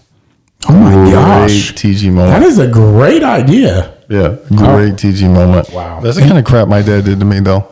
Oh 0.69 0.73
my 0.73 0.93
Great 0.93 1.13
gosh! 1.13 1.75
teaching 1.75 2.15
moment. 2.15 2.45
is 2.45 2.59
a 2.59 2.67
great 2.69 3.23
idea. 3.23 3.95
Yeah, 4.09 4.37
great 4.55 4.99
teaching 4.99 5.33
moment. 5.35 5.71
Wow. 5.71 6.01
that's 6.01 6.17
the 6.17 6.23
kind 6.23 6.39
of 6.39 6.45
crap 6.45 6.69
my 6.69 6.81
dad 6.83 7.05
did 7.05 7.19
to 7.21 7.25
me 7.25 7.41
though. 7.41 7.67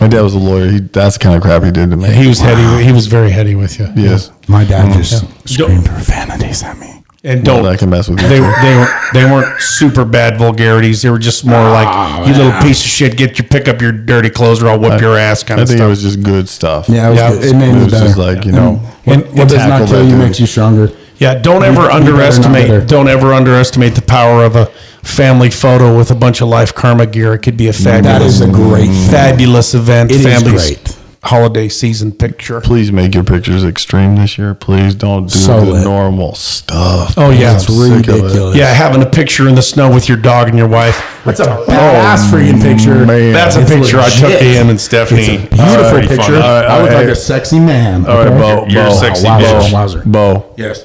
My 0.00 0.08
dad 0.08 0.20
was 0.22 0.34
a 0.34 0.38
lawyer. 0.38 0.68
He 0.70 0.80
that's 0.80 1.16
the 1.18 1.22
kind 1.22 1.36
of 1.36 1.42
crap 1.42 1.62
he 1.62 1.70
did 1.70 1.90
to 1.90 1.96
me. 1.96 2.10
He 2.12 2.26
was 2.28 2.38
heady. 2.38 2.84
He 2.84 2.92
was 2.92 3.06
very 3.06 3.30
heady 3.30 3.54
with 3.54 3.78
you. 3.78 3.88
yes, 3.96 4.30
My 4.48 4.64
dad 4.64 4.92
just 4.92 5.24
screamed 5.48 5.86
profanities 5.86 6.62
at 6.62 6.78
me. 6.78 6.92
And 7.24 7.44
don't 7.44 7.64
don't 7.64 7.72
I 7.72 7.76
can 7.76 7.90
mess 7.90 8.08
with 8.08 8.20
you. 8.22 8.28
They 8.28 8.36
too. 8.36 8.42
were 8.44 8.54
they 8.62 8.74
weren't 8.76 8.90
they 9.14 9.24
weren't 9.24 9.60
super 9.60 10.04
bad 10.04 10.36
vulgarities. 10.38 11.02
They 11.02 11.10
were 11.10 11.18
just 11.18 11.44
more 11.44 11.58
like 11.70 11.88
ah, 11.88 12.24
you 12.24 12.32
little 12.34 12.52
piece 12.62 12.80
of 12.84 12.86
shit. 12.90 13.16
Get 13.16 13.36
your 13.38 13.48
pick 13.48 13.66
up 13.68 13.80
your 13.82 13.90
dirty 13.90 14.30
clothes 14.30 14.62
or 14.62 14.68
I'll 14.68 14.78
whip 14.78 15.00
your 15.00 15.16
ass 15.18 15.42
kind 15.42 15.58
I 15.58 15.62
of 15.62 15.68
think 15.68 15.78
it 15.80 15.80
stuff. 15.80 15.88
was 15.90 16.02
just 16.02 16.22
good 16.22 16.48
stuff. 16.48 16.88
Yeah, 16.88 17.08
it, 17.08 17.10
was 17.10 17.18
Yeah, 17.18 17.30
good. 17.30 17.44
it 17.44 17.50
it 17.50 17.54
made 17.58 17.70
it 17.70 17.72
me 17.74 17.84
was 17.84 17.92
better. 17.94 18.06
just 18.06 18.18
like 18.18 18.44
you 18.44 18.52
know. 18.52 18.74
what, 19.04 19.26
what 19.32 19.48
does 19.48 19.58
not 19.58 19.66
tackle 19.68 19.86
kill 19.88 19.98
that 19.98 20.04
you 20.04 20.10
dude. 20.10 20.18
makes 20.20 20.38
you 20.38 20.46
stronger. 20.46 20.88
Yeah, 21.18 21.34
don't 21.34 21.64
ever 21.64 21.82
you 21.82 21.90
underestimate 21.90 22.68
better. 22.68 22.84
don't 22.84 23.08
ever 23.08 23.32
underestimate 23.32 23.94
the 23.94 24.02
power 24.02 24.44
of 24.44 24.56
a 24.56 24.66
family 25.02 25.50
photo 25.50 25.96
with 25.96 26.10
a 26.10 26.14
bunch 26.14 26.40
of 26.40 26.48
life 26.48 26.74
karma 26.74 27.06
gear. 27.06 27.34
It 27.34 27.38
could 27.40 27.56
be 27.56 27.68
a 27.68 27.72
That 27.72 28.02
fabulous 28.04 28.34
is 28.34 28.40
a 28.42 28.48
great 28.50 28.90
fabulous 29.10 29.74
event. 29.74 30.10
It 30.10 30.16
is 30.16 30.24
family's 30.26 30.66
great. 30.76 30.98
holiday 31.22 31.68
season 31.68 32.10
picture. 32.12 32.60
Please 32.60 32.90
make 32.92 33.14
your 33.14 33.22
pictures 33.24 33.64
extreme 33.64 34.16
this 34.16 34.36
year. 34.36 34.54
Please 34.54 34.94
don't 34.94 35.24
do 35.30 35.38
So 35.38 35.60
the 35.64 35.72
lit. 35.72 35.84
normal 35.84 36.34
stuff. 36.34 37.14
Oh 37.16 37.30
yeah, 37.30 37.54
It's 37.54 37.68
I'm 37.70 37.74
sick 37.76 38.08
of 38.08 38.14
it. 38.16 38.22
ridiculous. 38.22 38.56
yeah. 38.56 38.72
Having 38.74 39.02
a 39.02 39.10
picture 39.10 39.48
in 39.48 39.54
the 39.54 39.62
snow 39.62 39.92
with 39.94 40.08
your 40.08 40.18
dog 40.18 40.48
and 40.48 40.58
your 40.58 40.68
wife. 40.68 41.00
That's 41.24 41.40
a 41.40 41.44
oh, 41.56 41.64
badass 41.66 42.28
freaking 42.30 42.60
picture. 42.60 43.06
man. 43.06 43.32
That's 43.32 43.56
a 43.56 43.60
It's 43.62 43.70
picture 43.70 43.98
I 44.00 44.08
took 44.10 44.22
legit. 44.30 44.40
of 44.40 44.46
him 44.46 44.70
and 44.70 44.80
Stephanie. 44.80 45.20
It's 45.22 45.44
a 45.44 45.56
beautiful 45.56 45.90
Pretty 45.90 46.08
picture. 46.08 46.22
funny. 46.24 46.36
All 46.36 46.42
right, 46.42 46.64
I 46.66 46.82
look 46.82 46.90
all 46.90 46.96
like 46.98 47.06
right. 47.06 47.08
a 47.10 47.16
sexy 47.16 47.58
man. 47.60 48.06
All 48.06 48.18
right, 48.18 48.26
okay? 48.26 48.38
Bo. 48.38 48.66
You're 48.68 48.86
a 48.86 48.88
Bo. 48.90 48.94
sexy 48.94 49.26
oh, 49.26 49.30
Wowzer, 49.30 49.46
bitch. 49.68 49.72
wowzer. 49.72 50.02
Bo, 50.04 50.54
Yes. 50.56 50.84